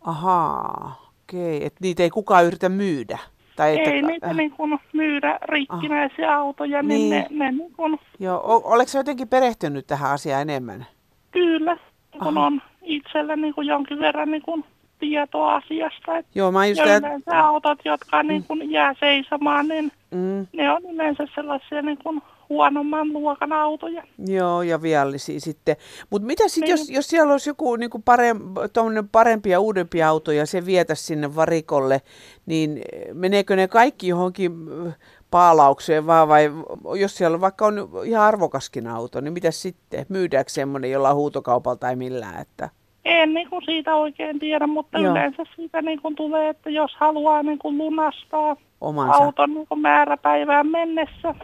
Ahaa, 0.00 1.12
okei. 1.22 1.56
Okay. 1.56 1.66
Että 1.66 1.78
niitä 1.82 2.02
ei 2.02 2.10
kukaan 2.10 2.44
yritä 2.44 2.68
myydä? 2.68 3.18
Tai 3.56 3.78
että... 3.78 3.90
Ei 3.90 4.02
niitä 4.02 4.26
äh. 4.26 4.36
niin 4.36 4.50
kuin 4.50 4.78
myydä 4.92 5.38
rikkinäisiä 5.42 6.32
ah. 6.32 6.38
autoja, 6.38 6.82
niin, 6.82 7.10
niin 7.10 7.10
ne, 7.10 7.26
ne 7.30 7.52
niin 7.52 7.72
kuin... 7.72 7.98
Joo, 8.18 8.36
o- 8.36 8.62
oletko 8.64 8.98
jotenkin 8.98 9.28
perehtynyt 9.28 9.86
tähän 9.86 10.10
asiaan 10.10 10.42
enemmän? 10.42 10.86
Kyllä, 11.30 11.76
kun 12.18 12.38
on 12.38 12.62
itsellä 12.82 13.36
niin 13.36 13.54
kuin 13.54 13.66
jonkin 13.66 13.98
verran 13.98 14.30
niin 14.30 14.42
kuin 14.42 14.64
tietoa 14.98 15.54
asiasta. 15.54 16.16
Että 16.16 16.32
Joo, 16.34 16.52
mä 16.52 16.66
just 16.66 16.80
ja 16.86 16.96
yleensä 16.96 17.44
autot, 17.46 17.78
jotka 17.84 18.22
niin 18.22 18.44
kuin 18.44 18.70
jää 18.70 18.94
seisomaan, 19.00 19.68
niin 19.68 19.92
mm. 20.10 20.46
ne 20.52 20.72
on 20.72 20.82
yleensä 20.92 21.26
sellaisia 21.34 21.82
niin 21.82 21.98
kuin 21.98 22.22
huonomman 22.48 23.12
luokan 23.12 23.52
autoja. 23.52 24.02
Joo, 24.28 24.62
ja 24.62 24.82
viallisia 24.82 25.40
sitten. 25.40 25.76
Mutta 26.10 26.26
mitä 26.26 26.48
sitten, 26.48 26.74
niin. 26.74 26.80
jos, 26.80 26.90
jos 26.90 27.08
siellä 27.08 27.32
olisi 27.32 27.50
joku 27.50 27.76
niin 27.76 27.90
parem, 28.04 28.38
parempi 29.12 29.50
ja 29.50 29.60
uudempi 29.60 30.02
auto 30.02 30.32
ja 30.32 30.46
se 30.46 30.66
vietäisi 30.66 31.04
sinne 31.04 31.36
varikolle, 31.36 32.00
niin 32.46 32.82
meneekö 33.12 33.56
ne 33.56 33.68
kaikki 33.68 34.08
johonkin 34.08 34.52
paalaukseen 35.30 36.06
vaan 36.06 36.28
vai 36.28 36.50
jos 36.98 37.16
siellä 37.16 37.40
vaikka 37.40 37.66
on 37.66 37.88
ihan 38.04 38.24
arvokaskin 38.24 38.86
auto, 38.86 39.20
niin 39.20 39.32
mitä 39.32 39.50
sitten? 39.50 40.06
Myydäänkö 40.08 40.50
semmoinen 40.50 40.90
jollain 40.90 41.16
huutokaupalla 41.16 41.76
tai 41.76 41.96
millään? 41.96 42.42
Että... 42.42 42.68
En 43.04 43.34
niin 43.34 43.50
kuin 43.50 43.64
siitä 43.64 43.94
oikein 43.94 44.38
tiedä, 44.38 44.66
mutta 44.66 44.98
Joo. 44.98 45.12
yleensä 45.12 45.42
siitä 45.56 45.82
niin 45.82 46.02
kuin 46.02 46.16
tulee, 46.16 46.48
että 46.48 46.70
jos 46.70 46.90
haluaa 46.96 47.42
niin 47.42 47.58
kuin 47.58 47.78
lunastaa 47.78 48.56
Omansa. 48.80 49.24
auton 49.24 49.54
niin 49.54 49.66
kuin 49.66 49.80
määräpäivään 49.80 50.66
mennessä, 50.66 51.34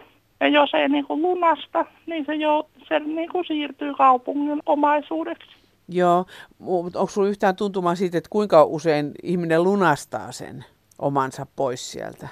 ja 0.43 0.49
jos 0.49 0.75
ei 0.75 0.89
niin 0.89 1.07
kuin 1.07 1.23
lunasta, 1.23 1.85
niin 2.07 2.27
se, 2.27 2.35
jo, 2.35 2.69
se 2.89 3.01
niin 3.01 3.29
kuin 3.33 3.45
siirtyy 3.45 3.95
kaupungin 3.95 4.63
omaisuudeksi. 4.67 5.51
Joo, 5.89 6.25
mutta 6.59 6.99
onko 6.99 7.11
sinulla 7.11 7.31
yhtään 7.31 7.57
tuntumaa 7.57 7.95
siitä, 7.95 8.19
että 8.19 8.31
kuinka 8.31 8.65
usein 8.65 9.13
ihminen 9.23 9.65
lunastaa 9.65 10.33
sen 10.33 10.65
omansa 10.99 11.47
pois 11.57 11.93
sieltä? 11.93 12.29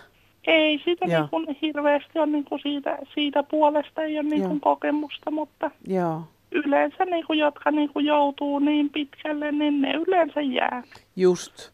Ei 0.46 0.80
sitä 0.84 1.06
niin 1.06 1.28
kuin 1.30 1.56
hirveästi 1.62 2.18
ole 2.18 2.26
niin 2.26 2.44
kuin 2.44 2.60
siitä, 2.62 2.98
siitä 3.14 3.42
puolesta, 3.42 4.02
ei 4.02 4.18
ole 4.18 4.28
niin 4.28 4.48
kuin 4.48 4.60
kokemusta, 4.60 5.30
mutta 5.30 5.70
Joo. 5.86 6.22
yleensä 6.52 7.04
niin 7.04 7.26
kuin, 7.26 7.38
jotka 7.38 7.70
niin 7.70 7.88
kuin 7.88 8.06
joutuu 8.06 8.58
niin 8.58 8.90
pitkälle, 8.90 9.52
niin 9.52 9.82
ne 9.82 9.92
yleensä 9.92 10.40
jää. 10.40 10.82
Just. 11.16 11.72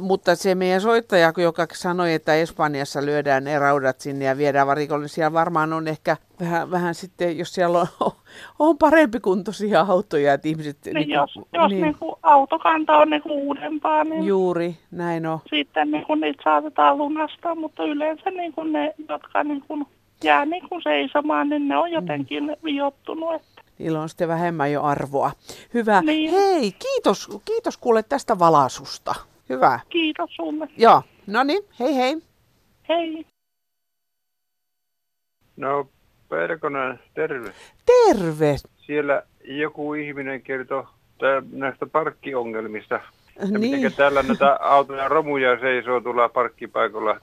Mutta 0.00 0.36
se 0.36 0.54
meidän 0.54 0.80
soittaja, 0.80 1.32
joka 1.36 1.66
sanoi, 1.72 2.12
että 2.12 2.34
Espanjassa 2.34 3.04
lyödään 3.04 3.44
ne 3.44 3.58
raudat 3.58 4.00
sinne 4.00 4.24
ja 4.24 4.36
viedään 4.36 4.66
varikolle, 4.66 5.02
niin 5.02 5.08
siellä 5.08 5.32
varmaan 5.32 5.72
on 5.72 5.88
ehkä 5.88 6.16
vähän, 6.40 6.70
vähän 6.70 6.94
sitten, 6.94 7.38
jos 7.38 7.54
siellä 7.54 7.78
on, 7.78 7.86
on 8.58 8.78
parempi 8.78 9.20
kuntoisia 9.20 9.86
autoja, 9.88 10.34
että 10.34 10.48
ihmiset... 10.48 10.78
Niin 10.84 10.94
niin 10.94 11.10
jos 11.10 11.34
jos 11.52 11.70
niin. 11.70 11.82
Niin 11.82 11.94
kuin 11.98 12.14
autokanta 12.22 12.96
on 12.96 13.10
niin 13.10 13.22
kuin 13.22 13.32
uudempaa, 13.32 14.04
niin... 14.04 14.24
Juuri, 14.24 14.76
näin 14.90 15.26
on. 15.26 15.38
Sitten 15.50 15.90
niin 15.90 16.06
kuin 16.06 16.20
niitä 16.20 16.42
saatetaan 16.44 16.98
lunastaa, 16.98 17.54
mutta 17.54 17.84
yleensä 17.84 18.30
niin 18.30 18.52
kuin 18.52 18.72
ne, 18.72 18.94
jotka 19.08 19.44
niin 19.44 19.64
kuin 19.68 19.86
jää 20.24 20.44
niin 20.44 20.68
kuin 20.68 20.82
seisomaan, 20.82 21.48
niin 21.48 21.68
ne 21.68 21.76
on 21.76 21.90
jotenkin 21.90 22.44
mm. 22.44 22.56
viottunut. 22.64 23.34
Että... 23.34 23.62
niillä 23.78 24.00
on 24.00 24.08
sitten 24.08 24.28
vähemmän 24.28 24.72
jo 24.72 24.82
arvoa. 24.82 25.30
Hyvä. 25.74 26.02
Niin. 26.02 26.30
Hei, 26.30 26.72
kiitos, 26.72 27.28
kiitos 27.44 27.76
kuule 27.76 28.02
tästä 28.02 28.38
valasusta. 28.38 29.14
Hyvä. 29.48 29.80
Kiitos 29.88 30.30
sulle. 30.36 30.68
Joo, 30.76 31.02
no 31.26 31.44
niin, 31.44 31.62
hei 31.80 31.96
hei. 31.96 32.16
Hei. 32.88 33.26
No, 35.56 35.88
Perkonen, 36.28 37.00
terve. 37.14 37.52
Terve. 37.86 38.56
Siellä 38.76 39.22
joku 39.44 39.94
ihminen 39.94 40.42
kertoi 40.42 40.84
näistä 41.52 41.86
parkkiongelmista. 41.86 43.00
Niin. 43.50 43.60
Miten 43.60 43.92
täällä 43.92 44.22
näitä 44.22 44.58
autoja 44.60 45.08
romuja 45.08 45.60
seisoo 45.60 46.00
tuolla 46.00 46.28
parkkipaikalla. 46.28 47.20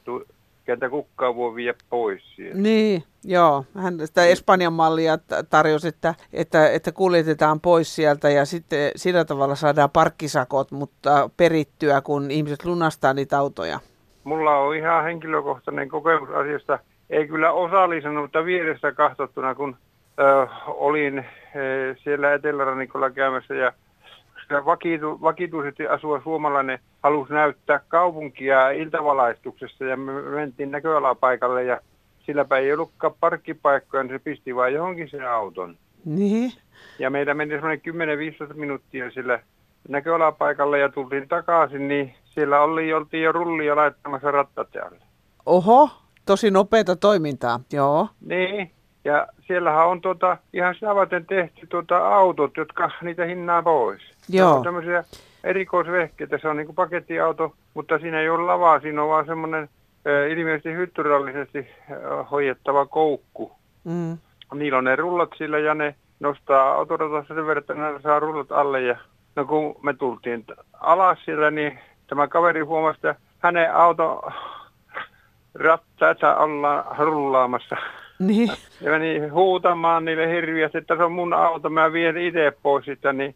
Ketä 0.66 0.90
kukkaa 0.90 1.36
voi 1.36 1.56
viedä 1.56 1.78
pois 1.90 2.36
siellä. 2.36 2.62
Niin, 2.62 3.04
joo. 3.24 3.66
Hän 3.78 4.00
sitä 4.08 4.26
Espanjan 4.26 4.74
mallia 4.74 5.18
tarjosi, 5.50 5.88
että, 5.88 6.16
että, 6.34 6.70
että 6.70 6.92
kuljetetaan 6.92 7.62
pois 7.62 7.96
sieltä 7.96 8.30
ja 8.30 8.46
sitten 8.46 8.92
sillä 8.96 9.26
tavalla 9.26 9.56
saadaan 9.56 9.90
parkkisakot, 9.90 10.72
mutta 10.72 11.30
perittyä, 11.38 12.02
kun 12.02 12.32
ihmiset 12.32 12.66
lunastaa 12.66 13.14
niitä 13.14 13.40
autoja. 13.40 13.80
Mulla 14.24 14.58
on 14.58 14.76
ihan 14.76 15.04
henkilökohtainen 15.04 15.90
kokemus 15.90 16.30
asiasta. 16.30 16.80
Ei 17.10 17.28
kyllä 17.28 17.52
osallisena, 17.52 18.22
mutta 18.22 18.46
vierestä 18.46 18.92
kahtottuna, 18.92 19.56
kun 19.56 19.78
ö, 20.20 20.48
olin 20.68 21.20
ö, 21.56 21.96
siellä 22.04 22.34
Etelärannikolla 22.34 23.10
käymässä 23.10 23.54
ja 23.54 23.74
vakitu, 24.66 25.22
vakituisesti 25.22 25.88
asua 25.88 26.22
suomalainen 26.24 26.80
halusi 27.04 27.34
näyttää 27.34 27.80
kaupunkia 27.88 28.72
iltavalaistuksessa 28.72 29.86
ja 29.86 29.98
me 29.98 30.22
mentiin 30.22 30.72
näköalapaikalle 30.72 31.64
ja 31.64 31.82
silläpä 32.26 32.58
ei 32.58 32.74
ollutkaan 32.74 33.14
parkkipaikkoja, 33.20 34.04
niin 34.04 34.14
se 34.14 34.20
pisti 34.20 34.56
vain 34.56 34.74
johonkin 34.74 35.10
sen 35.10 35.30
auton. 35.30 35.78
Niin. 36.06 36.52
Ja 37.00 37.10
meillä 37.10 37.34
meni 37.34 37.52
semmoinen 37.52 37.82
10-15 38.52 38.54
minuuttia 38.54 39.12
sillä 39.12 39.40
näköalapaikalle 39.90 40.80
ja 40.80 40.90
tultiin 40.90 41.28
takaisin, 41.28 41.88
niin 41.88 42.16
siellä 42.26 42.62
oli, 42.62 42.94
oltiin 42.94 43.24
jo 43.24 43.32
rullia 43.32 43.76
laittamassa 43.76 44.32
rattatealle. 44.32 45.00
Oho, 45.46 45.90
tosi 46.26 46.52
nopeata 46.52 46.96
toimintaa, 46.96 47.60
joo. 47.74 48.08
Niin, 48.22 48.72
ja 49.06 49.28
siellähän 49.48 49.88
on 49.88 50.02
tuota, 50.02 50.38
ihan 50.54 50.76
savaten 50.80 51.26
tehty 51.26 51.68
tuota 51.68 52.16
autot, 52.16 52.58
jotka 52.58 52.92
niitä 53.02 53.26
hinnaa 53.26 53.64
pois. 53.64 54.02
Joo. 54.30 54.64
Tämmöisiä 54.64 55.04
erikoisvehkeitä, 55.44 56.38
se 56.38 56.48
on 56.48 56.58
niin 56.58 56.66
kuin 56.66 56.76
pakettiauto, 56.76 57.54
mutta 57.74 58.00
siinä 58.00 58.20
ei 58.20 58.30
ole 58.30 58.44
lavaa, 58.44 58.80
siinä 58.80 59.04
on 59.04 59.10
vaan 59.10 59.26
semmoinen 59.26 59.70
ilmeisesti 60.30 60.74
hyttyrallisesti 60.74 61.68
hoidettava 62.32 62.86
koukku. 62.86 63.52
Mm. 63.84 64.18
Niillä 64.54 64.78
on 64.78 64.84
ne 64.84 64.96
rullat 64.96 65.30
sillä 65.38 65.60
ja 65.60 65.74
ne 65.74 65.96
nostaa 66.20 66.74
autoratassa 66.74 67.36
sen 67.36 67.48
verran, 67.48 67.62
että 67.62 67.74
ne 67.74 68.00
saa 68.04 68.20
rullat 68.20 68.52
alle. 68.52 68.82
Ja 68.82 68.98
no 69.36 69.46
kun 69.46 69.76
me 69.82 69.94
tultiin 69.94 70.46
alas 70.74 71.20
siellä, 71.26 71.52
niin 71.52 71.80
tämä 72.08 72.28
kaveri 72.28 72.62
huomasi, 72.62 72.98
että 72.98 73.16
hänen 73.40 73.76
auto 73.76 74.32
rattaita 75.56 76.38
ollaan 76.38 76.98
rullaamassa. 76.98 77.76
Niin. 78.20 78.52
Ja 78.82 78.92
meni 78.92 79.28
huutamaan 79.28 80.06
niille 80.06 80.30
hirviästi, 80.30 80.78
että 80.78 80.96
se 80.96 81.04
on 81.04 81.12
mun 81.12 81.34
auto, 81.34 81.70
mä 81.70 81.94
vien 81.94 82.18
itse 82.18 82.54
pois 82.64 82.86
sitä, 82.86 83.14
niin 83.14 83.36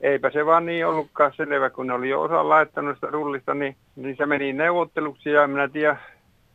eipä 0.00 0.30
se 0.30 0.46
vaan 0.46 0.66
niin 0.66 0.86
ollutkaan 0.86 1.32
selvä, 1.36 1.70
kun 1.70 1.86
ne 1.86 1.92
oli 1.92 2.08
jo 2.08 2.22
osa 2.22 2.48
laittanut 2.48 2.96
sitä 2.96 3.06
rullista, 3.06 3.54
niin, 3.54 3.76
niin 3.96 4.16
se 4.16 4.26
meni 4.26 4.52
neuvotteluksi 4.52 5.30
ja 5.30 5.46
minä 5.46 5.68
tiedän, 5.68 5.98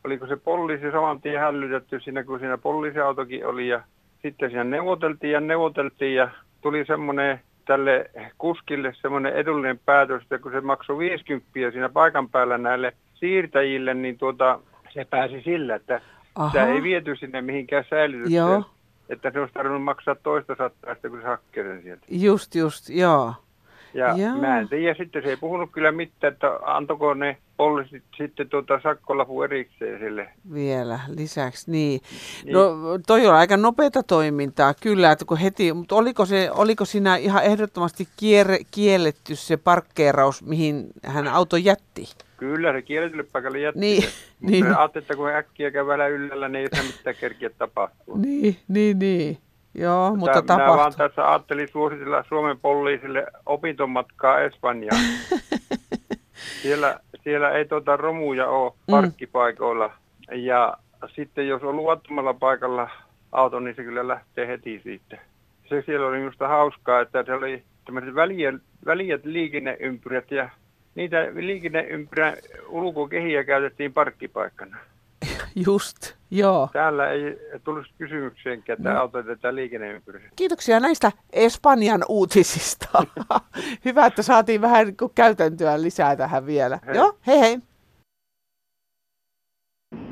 oliko 0.03 0.27
se 0.27 0.35
poliisi 0.35 0.91
saman 0.91 1.21
tien 1.21 1.39
hällytetty 1.39 1.99
siinä, 1.99 2.23
kun 2.23 2.39
siinä 2.39 2.57
poliisiautokin 2.57 3.45
oli 3.45 3.67
ja 3.67 3.81
sitten 4.21 4.49
siinä 4.49 4.63
neuvoteltiin 4.63 5.33
ja 5.33 5.39
neuvoteltiin 5.39 6.15
ja 6.15 6.29
tuli 6.61 6.85
semmoinen 6.85 7.39
tälle 7.65 8.09
kuskille 8.37 8.93
semmoinen 9.01 9.33
edullinen 9.33 9.79
päätös, 9.85 10.21
että 10.21 10.39
kun 10.39 10.51
se 10.51 10.61
maksoi 10.61 10.97
50 10.97 11.51
siinä 11.71 11.89
paikan 11.89 12.29
päällä 12.29 12.57
näille 12.57 12.93
siirtäjille, 13.13 13.93
niin 13.93 14.17
tuota, 14.17 14.59
se 14.93 15.05
pääsi 15.05 15.41
sillä, 15.41 15.75
että. 15.75 16.01
Sitä 16.47 16.67
ei 16.67 16.83
viety 16.83 17.15
sinne 17.15 17.41
mihinkään 17.41 17.85
säilytykseen. 17.89 18.35
Joo. 18.35 18.63
Että 19.09 19.31
se 19.31 19.39
olisi 19.39 19.53
tarvinnut 19.53 19.83
maksaa 19.83 20.15
toista 20.15 20.55
sattaa 20.57 20.95
kun 21.09 21.21
se 21.21 21.27
hakkee 21.27 21.63
sen 21.63 21.83
sieltä. 21.83 22.05
Just, 22.09 22.55
just, 22.55 22.89
joo. 22.89 23.33
Ja 23.95 24.17
Joo. 24.17 24.35
mä 24.37 24.59
en 24.59 24.69
tiedä, 24.69 24.95
sitten 24.97 25.23
se 25.23 25.29
ei 25.29 25.37
puhunut 25.37 25.69
kyllä 25.71 25.91
mitään, 25.91 26.33
että 26.33 26.59
antoiko 26.61 27.13
ne 27.13 27.37
poliisit 27.57 28.03
sitten 28.17 28.49
tuota 28.49 28.79
sakkolapun 28.83 29.43
erikseen 29.43 29.99
sille. 29.99 30.29
Vielä 30.53 30.99
lisäksi, 31.07 31.71
niin. 31.71 32.01
No 32.51 32.69
toi 33.07 33.27
on 33.27 33.35
aika 33.35 33.57
nopeata 33.57 34.03
toimintaa, 34.03 34.73
kyllä, 34.73 35.11
että 35.11 35.25
kun 35.25 35.37
heti, 35.37 35.73
mutta 35.73 35.95
oliko, 35.95 36.25
se, 36.25 36.51
oliko 36.51 36.85
siinä 36.85 37.15
ihan 37.15 37.43
ehdottomasti 37.43 38.07
kier, 38.17 38.47
kielletty 38.71 39.35
se 39.35 39.57
parkkeeraus, 39.57 40.43
mihin 40.43 40.87
hän 41.05 41.27
auto 41.27 41.57
jätti? 41.57 42.05
Kyllä, 42.37 42.71
se 42.73 42.81
kielletylle 42.81 43.23
paikalle 43.23 43.59
jätti 43.59 43.79
Niin, 43.79 44.01
se. 44.03 44.07
Mutta 44.39 44.51
niin. 44.51 44.77
ajattelin, 44.77 45.03
että 45.03 45.15
kun 45.15 45.29
äkkiä 45.29 45.71
kävellä 45.71 46.07
yllällä, 46.07 46.49
niin 46.49 46.61
ei 46.73 46.81
se 46.81 46.97
mitään 46.97 47.15
kerkiä 47.19 47.49
tapahtua. 47.57 48.17
Niin, 48.17 48.57
niin, 48.67 48.99
niin. 48.99 49.37
Joo, 49.75 50.15
mutta 50.15 50.41
Tää- 50.41 50.57
Minä 50.57 50.67
vaan 50.67 50.93
tässä 50.97 51.29
ajattelin 51.29 51.67
suositella 51.71 52.23
Suomen 52.29 52.59
poliisille 52.59 53.27
opintomatkaa 53.45 54.39
Espanjaan. 54.41 55.01
siellä, 56.61 56.99
siellä 57.23 57.49
ei 57.51 57.65
tuota 57.65 57.97
romuja 57.97 58.47
ole 58.47 58.71
Mm. 58.71 58.91
parkkipaikoilla. 58.91 59.91
Ja 60.31 60.77
sitten 61.15 61.47
jos 61.47 61.63
on 61.63 61.75
luvattomalla 61.75 62.33
paikalla 62.33 62.89
auto, 63.31 63.59
niin 63.59 63.75
se 63.75 63.83
kyllä 63.83 64.07
lähtee 64.07 64.47
heti 64.47 64.79
siitä. 64.83 65.17
Se 65.69 65.83
siellä 65.85 66.07
oli 66.07 66.17
minusta 66.17 66.47
hauskaa, 66.47 67.01
että 67.01 67.23
se 67.23 67.33
oli 67.33 67.63
tämmöiset 67.85 68.15
väliät, 68.15 68.55
väliät 68.85 69.25
liikenneympyrät 69.25 70.31
ja 70.31 70.49
niitä 70.95 71.17
liikenneympyrän 71.35 72.37
ulkokehiä 72.69 73.43
käytettiin 73.43 73.93
parkkipaikkana. 73.93 74.77
Just, 75.65 76.13
joo. 76.31 76.69
Täällä 76.73 77.09
ei 77.09 77.37
tulisi 77.63 77.91
kysymykseenkään, 77.97 78.77
että 78.79 78.93
No. 78.93 78.99
autetetaan 78.99 79.55
liikenneympyrä. 79.55 80.19
Kiitoksia 80.35 80.79
näistä 80.79 81.11
Espanjan 81.33 82.03
uutisista. 82.09 82.87
Hyvä, 83.85 84.05
että 84.05 84.21
saatiin 84.21 84.61
vähän 84.61 84.85
niin 84.87 84.95
käytäntöä 85.15 85.81
lisää 85.81 86.15
tähän 86.15 86.45
vielä. 86.45 86.79
Hei. 86.87 86.95
Joo, 86.95 87.17
hei 87.27 87.39
hei. 87.39 87.59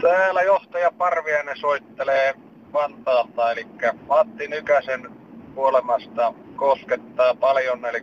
Täällä 0.02 0.42
johtaja 0.42 0.92
Parviainen 0.92 1.58
soittelee 1.58 2.34
Vantaalta, 2.74 3.52
eli 3.52 3.68
Matti 4.08 4.48
Nykäsen 4.48 5.10
kuolemasta 5.56 6.34
koskettaa 6.56 7.36
paljon, 7.36 7.86
eli 7.86 8.00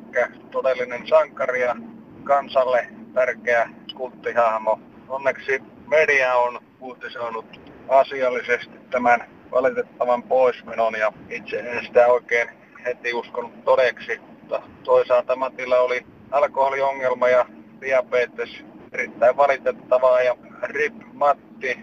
todellinen 0.50 1.08
sankari 1.08 1.60
ja 1.60 1.76
kansalle 2.24 2.88
tärkeä 3.14 3.70
kulttihahmo. 3.96 4.80
Onneksi 5.08 5.62
media 5.86 6.34
on 6.34 6.60
uutisoinut 6.80 7.60
asiallisesti 7.88 8.78
tämän 8.90 9.24
valitettavan 9.52 10.22
poismenon 10.22 10.94
ja 10.98 11.12
itse 11.30 11.58
en 11.58 11.84
sitä 11.84 12.06
oikein 12.06 12.48
heti 12.84 13.14
uskonut 13.14 13.64
todeksi, 13.64 14.18
mutta 14.18 14.62
toisaalta 14.84 15.36
Matilla 15.36 15.78
oli 15.78 16.06
alkoholiongelma 16.30 17.28
ja 17.28 17.46
diabetes 17.80 18.64
erittäin 18.92 19.36
valitettavaa 19.36 20.22
ja 20.22 20.36
RIP 20.62 20.94
Matti 21.12 21.78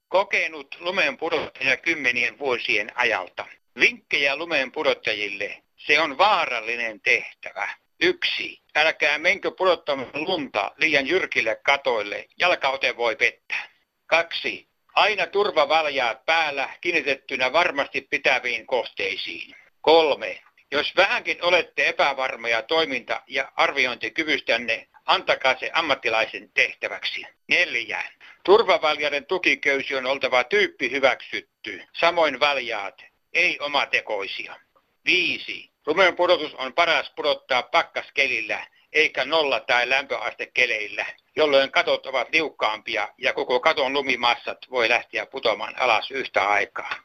Kokenut 0.08 0.76
lumen 0.80 1.16
pudottaja 1.16 1.76
kymmenien 1.76 2.38
vuosien 2.38 2.92
ajalta. 2.94 3.46
Vinkkejä 3.80 4.36
lumen 4.36 4.72
pudottajille. 4.72 5.62
Se 5.76 6.00
on 6.00 6.18
vaarallinen 6.18 7.00
tehtävä. 7.00 7.68
Yksi. 8.00 8.62
Älkää 8.76 9.18
menkö 9.18 9.50
pudottamaan 9.50 10.10
lunta 10.26 10.72
liian 10.76 11.06
jyrkille 11.06 11.60
katoille. 11.64 12.26
Jalkaute 12.38 12.96
voi 12.96 13.16
pettää. 13.16 13.68
Kaksi. 14.06 14.68
Aina 14.94 15.26
turvavaljaat 15.26 16.24
päällä 16.26 16.68
kiinnitettynä 16.80 17.52
varmasti 17.52 18.00
pitäviin 18.10 18.66
kohteisiin. 18.66 19.54
Kolme. 19.80 20.42
Jos 20.72 20.96
vähänkin 20.96 21.44
olette 21.44 21.88
epävarmoja 21.88 22.62
toiminta- 22.62 23.22
ja 23.26 23.52
arviointikyvystänne, 23.56 24.88
antakaa 25.04 25.58
se 25.58 25.70
ammattilaisen 25.72 26.50
tehtäväksi. 26.54 27.26
Neljä. 27.48 28.02
Turvavaljaiden 28.44 29.26
tukiköysi 29.26 29.96
on 29.96 30.06
oltava 30.06 30.44
tyyppi 30.44 30.90
hyväksytty, 30.90 31.82
samoin 31.92 32.40
valjaat, 32.40 33.04
ei 33.32 33.60
omatekoisia. 33.60 34.56
Viisi. 35.04 35.70
Lumen 35.86 36.16
pudotus 36.16 36.54
on 36.54 36.72
paras 36.72 37.12
pudottaa 37.16 37.62
pakkaskelillä, 37.62 38.66
eikä 38.92 39.24
nolla- 39.24 39.60
tai 39.60 39.88
lämpöastekeleillä, 39.88 41.06
jolloin 41.36 41.70
katot 41.70 42.06
ovat 42.06 42.28
liukkaampia 42.32 43.08
ja 43.18 43.32
koko 43.32 43.60
katon 43.60 43.92
lumimassat 43.92 44.58
voi 44.70 44.88
lähteä 44.88 45.26
putoamaan 45.26 45.78
alas 45.78 46.10
yhtä 46.10 46.48
aikaa. 46.48 46.96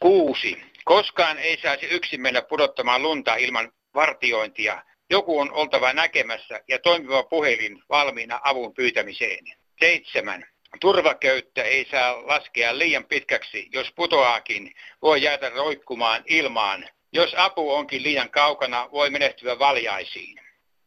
Kuusi. 0.00 0.62
Koskaan 0.84 1.38
ei 1.38 1.60
saisi 1.62 1.86
yksin 1.86 2.20
mennä 2.20 2.42
pudottamaan 2.42 3.02
lunta 3.02 3.36
ilman 3.36 3.72
vartiointia. 3.94 4.82
Joku 5.10 5.38
on 5.38 5.52
oltava 5.52 5.92
näkemässä 5.92 6.60
ja 6.68 6.78
toimiva 6.78 7.22
puhelin 7.22 7.82
valmiina 7.88 8.40
avun 8.44 8.74
pyytämiseen. 8.74 9.44
Seitsemän. 9.80 10.46
Turvaköyttä 10.80 11.62
ei 11.62 11.86
saa 11.90 12.26
laskea 12.26 12.78
liian 12.78 13.04
pitkäksi, 13.04 13.68
jos 13.72 13.92
putoaakin, 13.96 14.74
voi 15.02 15.22
jäädä 15.22 15.48
roikkumaan 15.48 16.22
ilmaan. 16.26 16.88
Jos 17.12 17.34
apu 17.36 17.72
onkin 17.72 18.02
liian 18.02 18.30
kaukana, 18.30 18.88
voi 18.92 19.10
menehtyä 19.10 19.58
valjaisiin. 19.58 20.40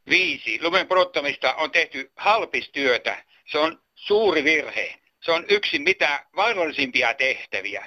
Viisi. 0.10 0.60
Lumen 0.62 0.88
pudottamista 0.88 1.54
on 1.54 1.72
tehty 1.72 2.12
halpistyötä. 2.16 3.24
Se 3.52 3.58
on 3.58 3.82
suuri 3.96 4.44
virhe. 4.44 4.96
Se 5.22 5.32
on 5.32 5.46
yksi 5.50 5.80
mitä 5.80 6.26
vaarallisimpia 6.36 7.14
tehtäviä. 7.14 7.86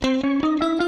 Thank 0.00 0.24
you. 0.44 0.85